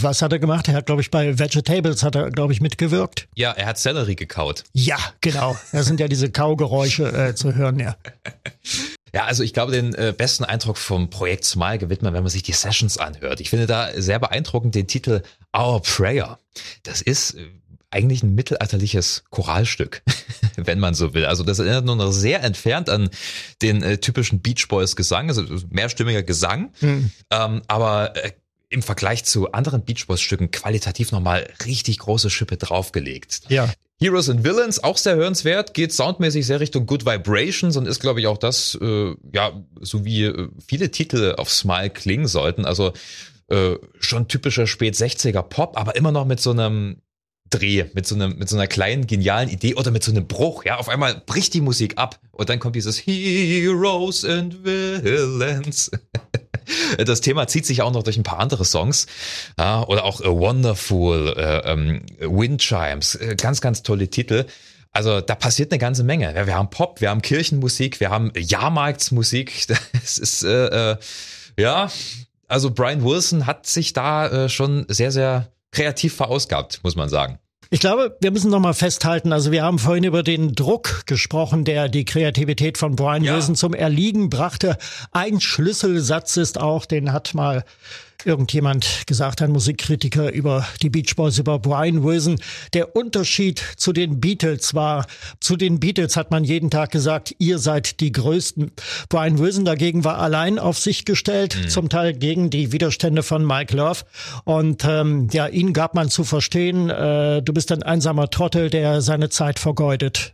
Was 0.02 0.22
hat 0.22 0.34
er 0.34 0.40
gemacht? 0.40 0.68
Er 0.68 0.74
hat, 0.74 0.86
glaube 0.86 1.02
ich, 1.02 1.12
bei 1.12 1.40
Vegetables 1.40 2.04
hat 2.04 2.16
er, 2.16 2.30
glaube 2.30 2.52
ich, 2.52 2.60
mitgewirkt. 2.60 3.30
Ja, 3.36 3.52
er 3.52 3.68
hat 3.68 3.78
Sellerie 3.78 4.16
gekaut. 4.16 4.66
Ja, 4.74 4.98
genau. 5.22 5.58
Da 5.72 5.84
sind 5.84 6.02
ja 6.02 6.10
diese 6.10 6.30
Kaugeräusche 6.30 7.12
äh, 7.12 7.36
zu 7.36 7.56
hören, 7.56 7.80
ja. 7.80 7.96
Ja, 9.14 9.26
also 9.26 9.44
ich 9.44 9.54
glaube, 9.54 9.72
den 9.72 9.94
äh, 9.96 10.14
besten 10.16 10.44
Eindruck 10.44 10.78
vom 10.78 11.10
Projekt 11.10 11.46
Smile 11.46 11.80
gewinnt 11.80 12.02
man, 12.02 12.14
wenn 12.14 12.24
man 12.24 12.30
sich 12.30 12.44
die 12.44 12.52
Sessions 12.52 12.98
anhört. 12.98 13.40
Ich 13.40 13.50
finde 13.50 13.66
da 13.66 13.90
sehr 13.96 14.20
beeindruckend 14.20 14.76
den 14.76 14.88
Titel 14.88 15.22
Our 15.58 15.82
Prayer. 15.82 16.38
Das 16.84 17.02
ist, 17.02 17.36
eigentlich 17.92 18.24
ein 18.24 18.36
mittelalterliches 18.36 19.24
Choralstück, 19.30 20.04
wenn 20.56 20.80
man 20.80 20.94
so 20.94 21.14
will. 21.14 21.26
Also 21.26 21.44
das 21.44 21.60
erinnert 21.60 21.86
nur 21.86 21.96
noch 21.96 22.12
sehr 22.12 22.44
entfernt 22.44 22.90
an 22.90 23.10
den 23.62 23.82
äh, 23.82 23.98
typischen 23.98 24.42
Beach 24.42 24.68
Boys 24.68 24.96
Gesang, 24.96 25.30
also 25.30 25.44
mehrstimmiger 25.70 26.24
Gesang, 26.24 26.72
mhm. 26.82 27.12
ähm, 27.32 27.62
aber 27.68 28.16
äh, 28.16 28.32
im 28.70 28.84
Vergleich 28.84 29.26
zu 29.26 29.52
anderen 29.52 29.84
Beach 29.84 30.06
Boys 30.08 30.22
Stücken 30.22 30.52
qualitativ 30.52 31.12
nochmal 31.12 31.50
richtig 31.66 32.00
große 32.00 32.30
Schippe 32.30 32.58
draufgelegt. 32.58 33.42
Ja. 33.50 33.72
Heroes 34.02 34.30
and 34.30 34.46
Villains, 34.46 34.82
auch 34.82 34.96
sehr 34.96 35.16
hörenswert, 35.16 35.74
geht 35.74 35.92
soundmäßig 35.92 36.46
sehr 36.46 36.62
Richtung 36.62 36.86
Good 36.86 37.06
Vibrations 37.06 37.76
und 37.76 37.86
ist, 37.86 38.00
glaube 38.00 38.22
ich, 38.22 38.28
auch 38.28 38.38
das, 38.38 38.78
äh, 38.82 39.14
ja, 39.34 39.52
so 39.82 40.06
wie 40.06 40.24
äh, 40.24 40.48
viele 40.66 40.90
Titel 40.92 41.36
auf 41.38 41.50
Smile 41.50 41.90
klingen 41.90 42.28
sollten. 42.28 42.64
Also 42.66 42.94
äh, 43.50 43.76
schon 44.00 44.28
typischer 44.30 44.68
spät 44.68 44.96
60er 44.96 45.42
Pop, 45.42 45.78
aber 45.78 45.96
immer 45.98 46.14
noch 46.14 46.26
mit 46.26 46.40
so 46.40 46.52
einem 46.52 47.02
Dreh, 47.50 47.86
mit 47.94 48.06
so, 48.06 48.16
einem, 48.16 48.38
mit 48.38 48.50
so 48.50 48.56
einer 48.56 48.68
kleinen, 48.68 49.08
genialen 49.08 49.50
Idee 49.50 49.76
oder 49.76 49.92
mit 49.92 50.04
so 50.04 50.12
einem 50.12 50.28
Bruch. 50.28 50.66
Ja, 50.66 50.78
auf 50.78 50.90
einmal 50.90 51.22
bricht 51.26 51.54
die 51.54 51.62
Musik 51.62 51.98
ab 51.98 52.20
und 52.32 52.50
dann 52.50 52.60
kommt 52.60 52.76
dieses 52.76 52.98
Heroes 53.00 54.26
and 54.26 54.64
Villains. 54.64 55.92
Das 56.98 57.22
Thema 57.22 57.48
zieht 57.48 57.66
sich 57.66 57.82
auch 57.82 57.92
noch 57.92 58.04
durch 58.04 58.18
ein 58.18 58.24
paar 58.24 58.40
andere 58.40 58.64
Songs. 58.64 59.08
Ja, 59.58 59.84
oder 59.88 60.04
auch 60.04 60.22
A 60.22 60.30
Wonderful, 60.30 61.34
äh, 61.36 61.72
ähm, 61.72 62.06
Wind 62.20 62.62
Chimes, 62.62 63.16
äh, 63.16 63.36
ganz, 63.36 63.60
ganz 63.60 63.82
tolle 63.82 64.08
Titel. 64.10 64.46
Also 64.92 65.22
da 65.22 65.36
passiert 65.36 65.72
eine 65.72 65.80
ganze 65.80 66.04
Menge. 66.04 66.34
Ja, 66.36 66.48
wir 66.48 66.56
haben 66.56 66.70
Pop, 66.70 67.02
wir 67.02 67.10
haben 67.10 67.22
Kirchenmusik, 67.22 68.00
wir 68.00 68.10
haben 68.10 68.32
Jahrmarktsmusik. 68.36 69.68
Das 69.94 70.18
ist, 70.18 70.44
äh, 70.44 70.92
äh, 70.92 70.98
ja, 71.58 71.90
also 72.48 72.72
Brian 72.72 73.04
Wilson 73.04 73.46
hat 73.46 73.68
sich 73.68 73.94
da 73.94 74.28
äh, 74.46 74.50
schon 74.50 74.86
sehr, 74.88 75.12
sehr 75.12 75.52
kreativ 75.72 76.16
verausgabt, 76.16 76.82
muss 76.84 76.96
man 76.96 77.10
sagen. 77.10 77.40
Ich 77.72 77.80
glaube, 77.80 78.18
wir 78.20 78.32
müssen 78.32 78.50
noch 78.50 78.60
mal 78.60 78.74
festhalten, 78.74 79.32
also 79.32 79.52
wir 79.52 79.62
haben 79.62 79.78
vorhin 79.78 80.04
über 80.04 80.24
den 80.24 80.56
Druck 80.56 81.04
gesprochen, 81.06 81.66
der 81.66 81.88
die 81.88 82.04
Kreativität 82.04 82.80
von 82.80 82.96
Brian 82.96 83.24
ja. 83.24 83.36
Wilson 83.36 83.56
zum 83.56 83.76
Erliegen 83.76 84.32
brachte. 84.32 84.76
Ein 85.12 85.40
Schlüsselsatz 85.40 86.36
ist 86.38 86.60
auch, 86.60 86.86
den 86.86 87.14
hat 87.14 87.36
mal 87.36 87.64
irgendjemand 88.26 89.04
gesagt, 89.08 89.42
ein 89.42 89.52
Musikkritiker 89.52 90.32
über 90.32 90.66
die 90.82 90.90
Beach 90.90 91.16
Boys, 91.16 91.38
über 91.38 91.60
Brian 91.60 92.04
Wilson. 92.04 92.40
Der 92.74 92.96
Unterschied 92.96 93.62
zu 93.78 93.94
den 93.94 94.20
Beatles 94.20 94.74
war, 94.74 95.06
zu 95.40 95.56
den 95.56 95.80
Beatles 95.80 96.16
hat 96.16 96.32
man 96.32 96.44
jeden 96.44 96.70
Tag 96.70 96.92
gesagt, 96.92 97.36
ihr 97.40 97.60
seid 97.60 98.00
die 98.00 98.12
Größten. 98.12 98.72
Brian 99.10 99.40
Wilson 99.40 99.66
dagegen 99.66 100.04
war 100.04 100.20
allein 100.20 100.60
auf 100.60 100.78
sich 100.78 101.06
gestellt, 101.06 101.56
mhm. 101.56 101.70
zum 101.70 101.90
Teil 101.90 102.14
gegen 102.14 102.50
die 102.50 102.72
Widerstände 102.72 103.24
von 103.24 103.46
Mike 103.46 103.76
Love. 103.76 104.02
Und 104.44 104.84
ähm, 104.86 105.28
ja, 105.32 105.48
ihn 105.48 105.74
gab 105.74 105.96
man 105.96 106.10
zu 106.10 106.24
verstehen, 106.24 106.90
äh, 106.90 107.42
du 107.42 107.54
bist 107.54 107.72
ein 107.72 107.84
einsamer 107.84 108.30
Trottel, 108.30 108.70
der 108.70 109.02
seine 109.02 109.30
Zeit 109.30 109.60
vergeudet. 109.60 110.34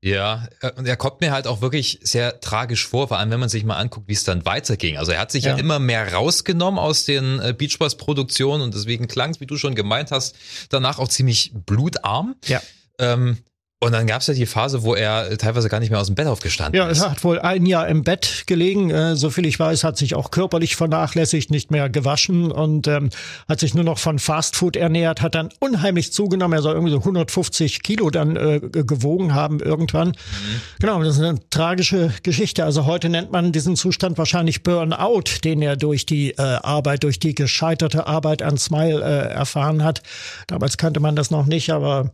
Ja, 0.00 0.46
äh, 0.60 0.70
und 0.72 0.86
er 0.86 0.96
kommt 0.96 1.20
mir 1.20 1.32
halt 1.32 1.46
auch 1.46 1.60
wirklich 1.60 1.98
sehr 2.02 2.40
tragisch 2.40 2.86
vor, 2.86 3.08
vor 3.08 3.18
allem 3.18 3.30
wenn 3.30 3.40
man 3.40 3.48
sich 3.48 3.64
mal 3.64 3.76
anguckt, 3.76 4.08
wie 4.08 4.12
es 4.12 4.24
dann 4.24 4.44
weiterging. 4.44 4.96
Also 4.96 5.12
er 5.12 5.20
hat 5.20 5.32
sich 5.32 5.44
ja, 5.44 5.52
ja 5.52 5.58
immer 5.58 5.78
mehr 5.78 6.12
rausgenommen 6.12 6.78
aus 6.78 7.04
den 7.04 7.40
äh, 7.40 7.52
Beach 7.56 7.78
Boys 7.78 7.96
Produktionen 7.96 8.62
und 8.62 8.74
deswegen 8.74 9.08
klang 9.08 9.30
es, 9.30 9.40
wie 9.40 9.46
du 9.46 9.56
schon 9.56 9.74
gemeint 9.74 10.12
hast, 10.12 10.36
danach 10.68 10.98
auch 10.98 11.08
ziemlich 11.08 11.52
blutarm. 11.52 12.36
Ja. 12.46 12.62
Ähm, 12.98 13.38
und 13.80 13.92
dann 13.92 14.08
gab 14.08 14.22
es 14.22 14.26
ja 14.26 14.34
die 14.34 14.46
Phase, 14.46 14.82
wo 14.82 14.96
er 14.96 15.38
teilweise 15.38 15.68
gar 15.68 15.78
nicht 15.78 15.90
mehr 15.90 16.00
aus 16.00 16.06
dem 16.08 16.16
Bett 16.16 16.26
aufgestanden 16.26 16.76
ja, 16.76 16.88
ist. 16.88 16.98
Ja, 16.98 17.04
er 17.04 17.10
hat 17.12 17.22
wohl 17.22 17.38
ein 17.38 17.64
Jahr 17.64 17.86
im 17.86 18.02
Bett 18.02 18.42
gelegen. 18.46 18.90
Äh, 18.90 19.14
so 19.14 19.30
viel 19.30 19.46
ich 19.46 19.60
weiß, 19.60 19.84
hat 19.84 19.96
sich 19.96 20.16
auch 20.16 20.32
körperlich 20.32 20.74
vernachlässigt, 20.74 21.52
nicht 21.52 21.70
mehr 21.70 21.88
gewaschen 21.88 22.50
und 22.50 22.88
ähm, 22.88 23.10
hat 23.48 23.60
sich 23.60 23.74
nur 23.74 23.84
noch 23.84 23.98
von 23.98 24.18
Fastfood 24.18 24.74
ernährt, 24.74 25.22
hat 25.22 25.36
dann 25.36 25.50
unheimlich 25.60 26.12
zugenommen. 26.12 26.58
Er 26.58 26.62
soll 26.62 26.74
irgendwie 26.74 26.90
so 26.90 26.98
150 26.98 27.84
Kilo 27.84 28.10
dann 28.10 28.34
äh, 28.34 28.58
gewogen 28.60 29.32
haben 29.32 29.60
irgendwann. 29.60 30.08
Mhm. 30.08 30.60
Genau, 30.80 31.00
das 31.04 31.16
ist 31.16 31.22
eine 31.22 31.38
tragische 31.48 32.12
Geschichte. 32.24 32.64
Also 32.64 32.84
heute 32.84 33.08
nennt 33.08 33.30
man 33.30 33.52
diesen 33.52 33.76
Zustand 33.76 34.18
wahrscheinlich 34.18 34.64
Burnout, 34.64 35.44
den 35.44 35.62
er 35.62 35.76
durch 35.76 36.04
die 36.04 36.30
äh, 36.30 36.42
Arbeit, 36.42 37.04
durch 37.04 37.20
die 37.20 37.36
gescheiterte 37.36 38.08
Arbeit 38.08 38.42
an 38.42 38.58
Smile 38.58 39.00
äh, 39.04 39.32
erfahren 39.32 39.84
hat. 39.84 40.02
Damals 40.48 40.78
kannte 40.78 40.98
man 40.98 41.14
das 41.14 41.30
noch 41.30 41.46
nicht, 41.46 41.70
aber 41.70 42.12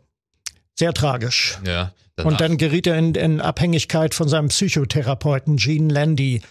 sehr 0.74 0.92
tragisch. 0.92 1.58
Ja. 1.66 1.92
Danach. 2.16 2.30
Und 2.30 2.40
dann 2.40 2.58
geriet 2.58 2.86
er 2.86 2.96
in, 2.96 3.14
in 3.14 3.40
Abhängigkeit 3.40 4.14
von 4.14 4.28
seinem 4.28 4.48
Psychotherapeuten 4.48 5.56
Gene 5.56 5.92
Landy, 5.92 6.42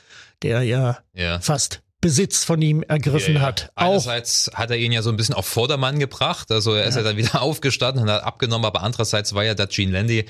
der 0.41 0.63
ja, 0.63 0.97
ja. 1.13 1.39
fast 1.39 1.81
Besitz 2.01 2.43
von 2.43 2.61
ihm 2.61 2.83
ergriffen 2.83 3.35
ja, 3.35 3.39
ja. 3.41 3.47
hat. 3.47 3.71
Einerseits 3.75 4.49
auch, 4.49 4.57
hat 4.57 4.71
er 4.71 4.77
ihn 4.77 4.91
ja 4.91 5.01
so 5.01 5.09
ein 5.09 5.15
bisschen 5.15 5.35
auf 5.35 5.45
Vordermann 5.45 5.99
gebracht, 5.99 6.51
also 6.51 6.73
er 6.73 6.83
ist 6.83 6.95
ja, 6.95 7.01
ja 7.01 7.07
dann 7.07 7.17
wieder 7.17 7.41
aufgestanden 7.41 8.03
und 8.03 8.11
hat 8.11 8.23
abgenommen, 8.23 8.65
aber 8.65 8.83
andererseits 8.83 9.33
war 9.33 9.45
ja 9.45 9.53
der 9.53 9.67
Gene 9.67 9.93
Landy 9.93 10.25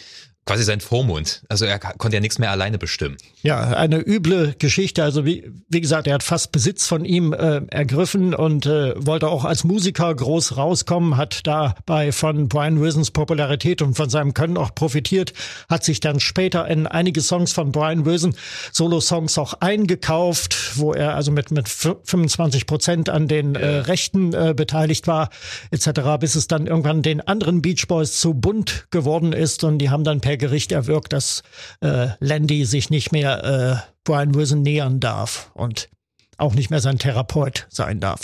quasi 0.45 0.63
sein 0.63 0.81
Vormund. 0.81 1.43
Also 1.47 1.65
er 1.65 1.79
konnte 1.79 2.17
ja 2.17 2.21
nichts 2.21 2.37
mehr 2.37 2.51
alleine 2.51 2.77
bestimmen. 2.77 3.17
Ja, 3.43 3.61
eine 3.61 3.99
üble 3.99 4.55
Geschichte. 4.59 5.03
Also 5.03 5.25
wie, 5.25 5.49
wie 5.69 5.79
gesagt, 5.79 6.05
er 6.05 6.15
hat 6.15 6.23
fast 6.23 6.51
Besitz 6.51 6.85
von 6.85 7.05
ihm 7.05 7.31
äh, 7.31 7.61
ergriffen 7.69 8.33
und 8.33 8.65
äh, 8.65 8.93
wollte 9.05 9.29
auch 9.29 9.45
als 9.45 9.63
Musiker 9.63 10.13
groß 10.13 10.57
rauskommen, 10.57 11.15
hat 11.15 11.47
dabei 11.47 12.11
von 12.11 12.49
Brian 12.49 12.81
Wilsons 12.81 13.11
Popularität 13.11 13.81
und 13.81 13.95
von 13.95 14.09
seinem 14.09 14.33
Können 14.33 14.57
auch 14.57 14.75
profitiert, 14.75 15.33
hat 15.69 15.85
sich 15.85 16.01
dann 16.01 16.19
später 16.19 16.67
in 16.67 16.87
einige 16.87 17.21
Songs 17.21 17.53
von 17.53 17.71
Brian 17.71 18.05
Wilson, 18.05 18.35
Solo-Songs 18.73 19.37
auch 19.37 19.53
eingekauft, 19.61 20.77
wo 20.77 20.93
er 20.93 21.15
also 21.15 21.31
mit, 21.31 21.51
mit 21.51 21.69
25 21.69 22.65
Prozent 22.65 23.09
an 23.09 23.29
den 23.29 23.55
äh, 23.55 23.65
Rechten 23.65 24.33
äh, 24.33 24.53
beteiligt 24.53 25.07
war, 25.07 25.29
etc., 25.71 26.01
bis 26.19 26.35
es 26.35 26.47
dann 26.47 26.67
irgendwann 26.67 27.01
den 27.01 27.21
anderen 27.21 27.61
Beach 27.61 27.87
Boys 27.87 28.19
zu 28.19 28.33
bunt 28.33 28.87
geworden 28.91 29.31
ist 29.31 29.63
und 29.63 29.77
die 29.77 29.89
haben 29.89 30.03
dann 30.03 30.19
per 30.19 30.32
per 30.32 30.32
Gericht 30.37 30.71
erwirkt, 30.71 31.13
dass 31.13 31.43
äh, 31.81 32.09
Landy 32.19 32.65
sich 32.65 32.89
nicht 32.89 33.11
mehr 33.11 33.43
äh, 33.43 33.91
Brian 34.03 34.35
Wilson 34.35 34.61
nähern 34.61 34.99
darf 34.99 35.51
und 35.53 35.89
auch 36.37 36.53
nicht 36.53 36.69
mehr 36.69 36.81
sein 36.81 36.99
Therapeut 36.99 37.67
sein 37.69 37.99
darf. 37.99 38.21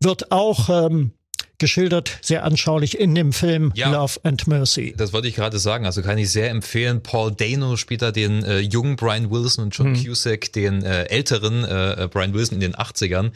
wird 0.00 0.30
auch 0.30 0.68
ähm, 0.68 1.12
geschildert, 1.58 2.18
sehr 2.22 2.44
anschaulich 2.44 2.98
in 2.98 3.14
dem 3.14 3.32
Film 3.32 3.72
ja, 3.74 3.90
Love 3.90 4.20
and 4.24 4.46
Mercy. 4.46 4.94
Das 4.96 5.12
wollte 5.12 5.28
ich 5.28 5.34
gerade 5.34 5.58
sagen, 5.58 5.86
also 5.86 6.02
kann 6.02 6.18
ich 6.18 6.30
sehr 6.30 6.50
empfehlen. 6.50 7.02
Paul 7.02 7.32
Dano 7.32 7.76
spielt 7.76 8.02
da 8.02 8.12
den 8.12 8.44
äh, 8.44 8.58
jungen 8.58 8.96
Brian 8.96 9.30
Wilson 9.30 9.64
und 9.64 9.76
John 9.76 9.94
hm. 9.94 10.04
Cusack 10.04 10.52
den 10.52 10.82
äh, 10.82 11.04
älteren 11.04 11.64
äh, 11.64 12.08
Brian 12.10 12.34
Wilson 12.34 12.56
in 12.56 12.60
den 12.60 12.74
80ern. 12.74 13.32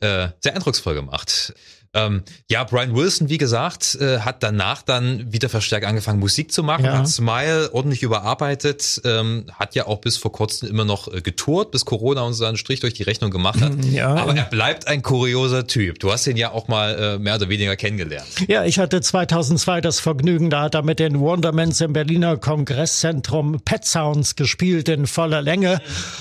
Äh, 0.00 0.28
sehr 0.40 0.54
eindrucksvoll 0.54 0.94
gemacht. 0.94 1.54
Ähm, 1.94 2.22
ja, 2.50 2.64
Brian 2.64 2.94
Wilson, 2.94 3.28
wie 3.28 3.38
gesagt, 3.38 3.96
äh, 4.00 4.20
hat 4.20 4.42
danach 4.42 4.82
dann 4.82 5.32
wieder 5.32 5.48
verstärkt 5.48 5.86
angefangen, 5.86 6.18
Musik 6.18 6.52
zu 6.52 6.62
machen, 6.62 6.84
ja. 6.84 6.98
hat 6.98 7.08
Smile 7.08 7.70
ordentlich 7.72 8.02
überarbeitet, 8.02 9.00
ähm, 9.04 9.46
hat 9.52 9.74
ja 9.74 9.86
auch 9.86 10.00
bis 10.00 10.16
vor 10.16 10.32
kurzem 10.32 10.68
immer 10.68 10.84
noch 10.84 11.12
äh, 11.12 11.20
getourt, 11.20 11.70
bis 11.70 11.84
Corona 11.84 12.22
uns 12.22 12.40
einen 12.42 12.56
Strich 12.56 12.80
durch 12.80 12.94
die 12.94 13.02
Rechnung 13.02 13.30
gemacht 13.30 13.60
hat. 13.60 13.72
Ja. 13.88 14.14
Aber 14.14 14.36
er 14.36 14.44
bleibt 14.44 14.86
ein 14.86 15.02
kurioser 15.02 15.66
Typ. 15.66 15.98
Du 15.98 16.12
hast 16.12 16.26
ihn 16.26 16.36
ja 16.36 16.50
auch 16.50 16.68
mal 16.68 16.94
äh, 16.94 17.18
mehr 17.18 17.36
oder 17.36 17.48
weniger 17.48 17.74
kennengelernt. 17.76 18.28
Ja, 18.48 18.64
ich 18.64 18.78
hatte 18.78 19.00
2002 19.00 19.80
das 19.80 20.00
Vergnügen, 20.00 20.50
da 20.50 20.62
hat 20.62 20.74
er 20.74 20.82
mit 20.82 20.98
den 20.98 21.18
Wondermans 21.20 21.80
im 21.80 21.92
Berliner 21.92 22.36
Kongresszentrum 22.36 23.60
Pet 23.64 23.84
Sounds 23.84 24.36
gespielt 24.36 24.88
in 24.88 25.06
voller 25.06 25.42
Länge. 25.42 25.80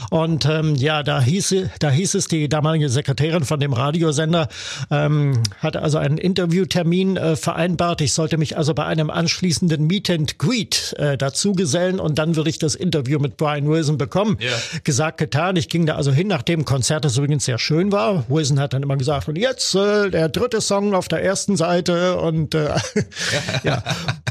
Und 0.10 0.46
ähm, 0.46 0.76
ja, 0.76 1.04
da 1.04 1.22
hieß, 1.22 1.56
da 1.80 1.92
hieß 1.92 2.16
es, 2.16 2.28
die 2.28 2.48
damalige 2.48 2.90
Sekretärin 2.90 3.44
von 3.44 3.60
dem 3.60 3.74
Radiosender 3.74 4.48
ähm, 4.90 5.42
hatte 5.58 5.82
also 5.82 5.98
einen 5.98 6.18
Interviewtermin 6.18 7.18
äh, 7.18 7.36
vereinbart. 7.36 8.02
Ich 8.02 8.14
sollte 8.14 8.38
mich 8.38 8.58
also 8.58 8.74
bei 8.74 8.86
einem 8.86 9.10
anschließenden 9.10 9.86
Meet 9.86 10.10
and 10.10 10.40
Greet 10.40 10.96
äh, 10.98 11.18
dazu 11.18 11.54
gesellen 11.54 12.00
und 12.00 12.18
dann 12.20 12.36
würde 12.36 12.50
ich 12.50 12.60
das 12.60 12.76
Interview 12.76 13.20
mit 13.20 13.38
Brian 13.38 13.68
Wilson 13.68 13.98
bekommen. 13.98 14.38
Ja. 14.40 14.52
Gesagt, 14.84 15.18
getan. 15.18 15.56
Ich 15.56 15.70
ging 15.70 15.86
da 15.86 15.96
also 15.96 16.12
hin, 16.12 16.28
nachdem 16.28 16.66
Konzert, 16.66 17.06
das 17.06 17.18
übrigens 17.18 17.46
sehr 17.46 17.58
schön 17.58 17.92
war. 17.92 18.26
Wilson 18.30 18.60
hat 18.60 18.74
dann 18.74 18.84
immer 18.84 18.98
gesagt, 18.98 19.28
und 19.28 19.38
jetzt 19.38 19.76
äh, 19.76 20.10
der 20.10 20.30
dritte 20.30 20.62
Song 20.62 20.94
auf 20.94 21.08
der 21.08 21.24
ersten 21.24 21.58
Seite 21.58 22.18
und 22.18 22.54
äh, 22.54 22.70
ja. 23.64 23.84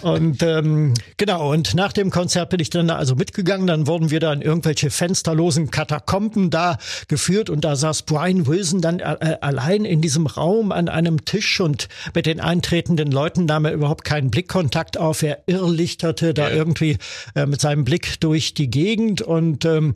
Und 0.03 0.43
ähm, 0.43 0.95
genau, 1.17 1.53
und 1.53 1.75
nach 1.75 1.93
dem 1.93 2.11
Konzert 2.11 2.51
bin 2.51 2.61
ich 2.61 2.71
dann 2.71 2.89
da 2.89 2.97
also 2.97 3.15
mitgegangen. 3.15 3.67
Dann 3.67 3.87
wurden 3.87 4.11
wir 4.11 4.21
da 4.21 4.33
in 4.33 4.43
irgendwelche 4.43 4.91
fensterlosen 4.91 5.71
Katakomben 5.71 6.51
da 6.51 6.79
geführt 7.09 7.51
und 7.51 7.65
da 7.65 7.77
saß 7.77 8.03
Brian 8.03 8.47
Wilson 8.47 8.81
dann 8.81 9.01
äh, 9.01 9.39
allein 9.41 9.85
in 9.85 10.01
diesem 10.01 10.27
Raum 10.27 10.73
an 10.73 10.89
einem 10.89 11.16
einem 11.17 11.25
Tisch 11.25 11.61
und 11.61 11.89
mit 12.15 12.27
den 12.27 12.41
eintretenden 12.41 13.11
Leuten 13.11 13.47
nahm 13.47 13.65
er 13.65 13.73
überhaupt 13.73 14.05
keinen 14.05 14.31
Blickkontakt 14.31 14.99
auf. 14.99 15.23
Er 15.23 15.43
irrlichterte 15.47 16.35
da 16.35 16.49
ja. 16.49 16.55
irgendwie 16.55 16.99
äh, 17.35 17.47
mit 17.47 17.61
seinem 17.61 17.85
Blick 17.85 18.21
durch 18.21 18.55
die 18.55 18.71
Gegend 18.71 19.23
und 19.23 19.65
ähm, 19.65 19.95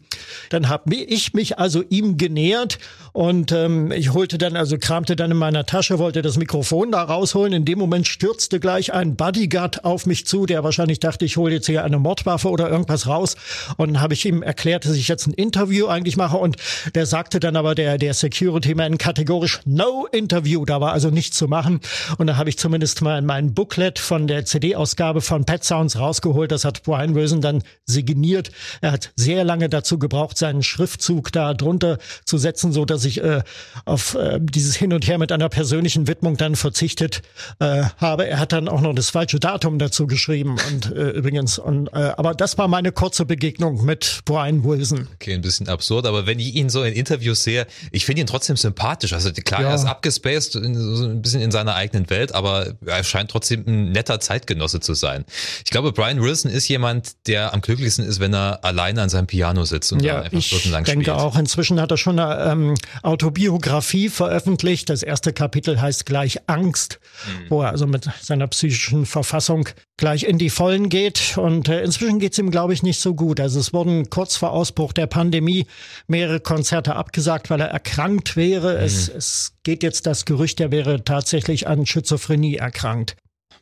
dann 0.50 0.68
habe 0.68 0.94
ich 0.94 1.34
mich 1.34 1.58
also 1.58 1.82
ihm 1.88 2.16
genähert 2.16 2.78
und 3.12 3.52
ähm, 3.52 3.90
ich 3.92 4.12
holte 4.12 4.38
dann, 4.38 4.56
also 4.56 4.78
kramte 4.78 5.16
dann 5.16 5.32
in 5.32 5.36
meiner 5.36 5.66
Tasche, 5.66 5.98
wollte 5.98 6.22
das 6.22 6.36
Mikrofon 6.36 6.92
da 6.92 7.02
rausholen. 7.02 7.52
In 7.52 7.64
dem 7.64 7.78
Moment 7.78 8.06
stürzte 8.06 8.60
gleich 8.60 8.92
ein 8.92 9.16
Bodyguard 9.16 9.84
auf 9.84 10.06
mich 10.06 10.26
zu, 10.26 10.46
der 10.46 10.62
wahrscheinlich 10.62 11.00
dachte, 11.00 11.24
ich 11.24 11.36
hole 11.36 11.54
jetzt 11.54 11.66
hier 11.66 11.84
eine 11.84 11.98
Mordwaffe 11.98 12.48
oder 12.48 12.70
irgendwas 12.70 13.06
raus. 13.06 13.36
Und 13.76 13.94
dann 13.94 14.00
habe 14.00 14.14
ich 14.14 14.24
ihm 14.24 14.42
erklärt, 14.42 14.84
dass 14.84 14.94
ich 14.94 15.08
jetzt 15.08 15.26
ein 15.26 15.32
Interview 15.32 15.86
eigentlich 15.88 16.16
mache. 16.16 16.36
Und 16.36 16.56
der 16.94 17.06
sagte 17.06 17.40
dann 17.40 17.56
aber, 17.56 17.74
der, 17.74 17.98
der 17.98 18.14
Security-Man 18.14 18.98
kategorisch, 18.98 19.60
no 19.64 20.06
Interview. 20.12 20.64
Da 20.64 20.80
war 20.80 20.92
also 20.92 21.09
nichts 21.10 21.36
zu 21.36 21.48
machen. 21.48 21.80
Und 22.18 22.26
da 22.26 22.36
habe 22.36 22.48
ich 22.50 22.58
zumindest 22.58 23.02
mal 23.02 23.22
mein 23.22 23.54
Booklet 23.54 23.98
von 23.98 24.26
der 24.26 24.44
CD-Ausgabe 24.44 25.20
von 25.20 25.44
Pet 25.44 25.64
Sounds 25.64 25.98
rausgeholt. 25.98 26.52
Das 26.52 26.64
hat 26.64 26.82
Brian 26.82 27.14
Wilson 27.14 27.40
dann 27.40 27.62
signiert. 27.86 28.50
Er 28.80 28.92
hat 28.92 29.12
sehr 29.16 29.44
lange 29.44 29.68
dazu 29.68 29.98
gebraucht, 29.98 30.38
seinen 30.38 30.62
Schriftzug 30.62 31.32
da 31.32 31.54
drunter 31.54 31.98
zu 32.24 32.38
setzen, 32.38 32.72
so 32.72 32.84
dass 32.84 33.04
ich 33.04 33.22
äh, 33.22 33.42
auf 33.84 34.14
äh, 34.14 34.38
dieses 34.40 34.76
Hin 34.76 34.92
und 34.92 35.06
Her 35.06 35.18
mit 35.18 35.32
einer 35.32 35.48
persönlichen 35.48 36.06
Widmung 36.06 36.36
dann 36.36 36.56
verzichtet 36.56 37.22
äh, 37.58 37.84
habe. 37.98 38.26
Er 38.26 38.38
hat 38.38 38.52
dann 38.52 38.68
auch 38.68 38.80
noch 38.80 38.94
das 38.94 39.10
falsche 39.10 39.40
Datum 39.40 39.78
dazu 39.78 40.06
geschrieben 40.06 40.56
und 40.70 40.92
äh, 40.92 41.10
übrigens. 41.10 41.58
Und, 41.58 41.88
äh, 41.88 42.12
aber 42.16 42.34
das 42.34 42.58
war 42.58 42.68
meine 42.68 42.92
kurze 42.92 43.24
Begegnung 43.24 43.84
mit 43.84 44.20
Brian 44.24 44.64
Wilson. 44.64 45.08
Okay, 45.14 45.34
ein 45.34 45.42
bisschen 45.42 45.68
absurd, 45.68 46.06
aber 46.06 46.26
wenn 46.26 46.38
ich 46.38 46.54
ihn 46.54 46.70
so 46.70 46.82
in 46.82 46.94
Interviews 46.94 47.44
sehe, 47.44 47.66
ich 47.92 48.04
finde 48.04 48.22
ihn 48.22 48.26
trotzdem 48.26 48.56
sympathisch. 48.56 49.12
Also 49.12 49.30
klar, 49.32 49.62
ja. 49.62 49.68
er 49.68 49.74
ist 49.74 49.84
abgespaced, 49.84 50.56
in, 50.56 50.74
so 51.00 51.08
ein 51.08 51.22
bisschen 51.22 51.40
in 51.40 51.50
seiner 51.50 51.74
eigenen 51.74 52.08
Welt, 52.10 52.34
aber 52.34 52.74
er 52.84 53.04
scheint 53.04 53.30
trotzdem 53.30 53.64
ein 53.66 53.92
netter 53.92 54.20
Zeitgenosse 54.20 54.80
zu 54.80 54.94
sein. 54.94 55.24
Ich 55.64 55.70
glaube, 55.70 55.92
Brian 55.92 56.20
Wilson 56.22 56.50
ist 56.50 56.68
jemand, 56.68 57.26
der 57.26 57.52
am 57.52 57.60
glücklichsten 57.60 58.04
ist, 58.04 58.20
wenn 58.20 58.34
er 58.34 58.64
alleine 58.64 59.02
an 59.02 59.08
seinem 59.08 59.26
Piano 59.26 59.64
sitzt 59.64 59.92
und 59.92 60.02
ja, 60.02 60.22
einfach 60.22 60.40
stundenlang 60.40 60.84
spielt. 60.84 61.00
Ich 61.00 61.06
denke 61.06 61.20
auch, 61.20 61.36
inzwischen 61.36 61.80
hat 61.80 61.90
er 61.90 61.96
schon 61.96 62.18
eine 62.18 62.50
ähm, 62.50 62.74
Autobiografie 63.02 64.08
veröffentlicht. 64.08 64.88
Das 64.90 65.02
erste 65.02 65.32
Kapitel 65.32 65.80
heißt 65.80 66.06
gleich 66.06 66.48
Angst, 66.48 67.00
mhm. 67.26 67.50
wo 67.50 67.62
er 67.62 67.70
also 67.70 67.86
mit 67.86 68.08
seiner 68.20 68.46
psychischen 68.48 69.06
Verfassung 69.06 69.68
gleich 70.00 70.24
in 70.24 70.38
die 70.38 70.50
Vollen 70.50 70.88
geht. 70.88 71.38
Und 71.38 71.68
äh, 71.68 71.84
inzwischen 71.84 72.18
geht 72.18 72.32
es 72.32 72.38
ihm, 72.38 72.50
glaube 72.50 72.72
ich, 72.72 72.82
nicht 72.82 72.98
so 72.98 73.14
gut. 73.14 73.38
Also 73.38 73.60
es 73.60 73.72
wurden 73.72 74.10
kurz 74.10 74.36
vor 74.36 74.50
Ausbruch 74.50 74.92
der 74.92 75.06
Pandemie 75.06 75.66
mehrere 76.08 76.40
Konzerte 76.40 76.96
abgesagt, 76.96 77.50
weil 77.50 77.60
er 77.60 77.68
erkrankt 77.68 78.34
wäre. 78.34 78.78
Mhm. 78.78 78.84
Es, 78.84 79.08
es 79.08 79.52
geht 79.62 79.84
jetzt 79.84 80.06
das 80.06 80.24
Gerücht, 80.24 80.58
er 80.58 80.72
wäre 80.72 81.04
tatsächlich 81.04 81.68
an 81.68 81.86
Schizophrenie 81.86 82.56
erkrankt. 82.56 83.14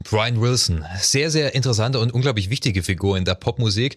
Brian 0.05 0.41
Wilson, 0.41 0.85
sehr, 1.01 1.31
sehr 1.31 1.55
interessante 1.55 1.99
und 1.99 2.13
unglaublich 2.13 2.51
wichtige 2.51 2.83
Figur 2.83 3.19
in 3.19 3.25
der 3.25 3.35
Popmusik. 3.35 3.97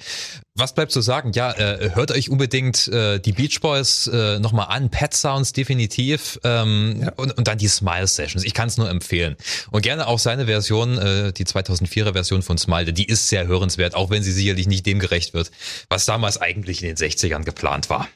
Was 0.56 0.74
bleibt 0.74 0.92
zu 0.92 1.02
sagen? 1.02 1.32
Ja, 1.34 1.52
äh, 1.52 1.92
hört 1.94 2.12
euch 2.12 2.30
unbedingt 2.30 2.88
äh, 2.88 3.20
die 3.20 3.32
Beach 3.32 3.60
Boys 3.62 4.08
äh, 4.08 4.40
nochmal 4.40 4.68
an, 4.70 4.90
Pet 4.90 5.14
Sounds 5.14 5.54
definitiv 5.54 6.40
ähm, 6.44 7.02
ja. 7.04 7.12
und, 7.18 7.38
und 7.38 7.48
dann 7.48 7.60
die 7.60 7.68
Smile 7.68 8.08
Sessions. 8.08 8.44
Ich 8.44 8.54
kann 8.54 8.68
es 8.68 8.78
nur 8.78 8.90
empfehlen. 8.90 9.38
Und 9.70 9.84
gerne 9.84 10.08
auch 10.08 10.20
seine 10.20 10.48
Version, 10.48 10.98
äh, 10.98 11.34
die 11.34 11.46
2004er 11.46 12.14
Version 12.14 12.42
von 12.42 12.58
Smile, 12.58 12.94
die 12.94 13.06
ist 13.06 13.30
sehr 13.30 13.46
hörenswert, 13.48 13.94
auch 13.94 14.10
wenn 14.10 14.24
sie 14.24 14.32
sicherlich 14.32 14.68
nicht 14.68 14.86
dem 14.88 15.00
gerecht 15.00 15.34
wird, 15.34 15.52
was 15.88 16.06
damals 16.06 16.42
eigentlich 16.42 16.82
in 16.82 16.88
den 16.88 16.98
60ern 16.98 17.44
geplant 17.44 17.90
war. 17.90 18.08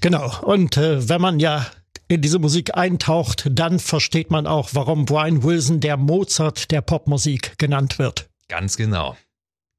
Genau. 0.00 0.32
Und 0.42 0.76
äh, 0.76 1.08
wenn 1.08 1.20
man 1.20 1.40
ja 1.40 1.66
in 2.08 2.20
diese 2.22 2.38
Musik 2.38 2.76
eintaucht, 2.76 3.48
dann 3.50 3.78
versteht 3.78 4.30
man 4.30 4.46
auch, 4.46 4.70
warum 4.72 5.04
Brian 5.04 5.42
Wilson 5.42 5.80
der 5.80 5.96
Mozart 5.96 6.70
der 6.70 6.80
Popmusik 6.80 7.58
genannt 7.58 7.98
wird. 7.98 8.28
Ganz 8.48 8.76
genau. 8.76 9.16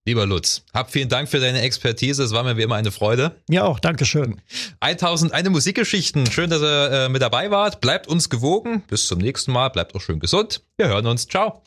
Lieber 0.08 0.26
Lutz, 0.26 0.64
hab 0.74 0.90
vielen 0.90 1.10
Dank 1.10 1.28
für 1.28 1.42
deine 1.42 1.62
Expertise. 1.62 2.24
Es 2.24 2.32
war 2.32 2.44
mir 2.44 2.56
wie 2.56 2.62
immer 2.62 2.76
eine 2.76 2.92
Freude. 2.92 3.36
Ja, 3.50 3.66
auch. 3.66 3.80
Dankeschön. 3.80 4.42
1001 4.80 5.50
Musikgeschichten. 5.50 6.32
Schön, 6.32 6.50
dass 6.50 6.62
ihr 6.62 6.92
äh, 6.92 7.10
mit 7.10 7.22
dabei 7.22 7.52
wart. 7.52 7.82
Bleibt 7.82 8.08
uns 8.08 8.30
gewogen. 8.30 8.84
Bis 8.88 9.08
zum 9.08 9.20
nächsten 9.20 9.52
Mal. 9.52 9.68
Bleibt 9.68 9.96
auch 9.96 10.02
schön 10.02 10.22
gesund. 10.22 10.62
Wir 10.78 10.88
hören 10.88 11.08
uns. 11.08 11.28
Ciao. 11.28 11.62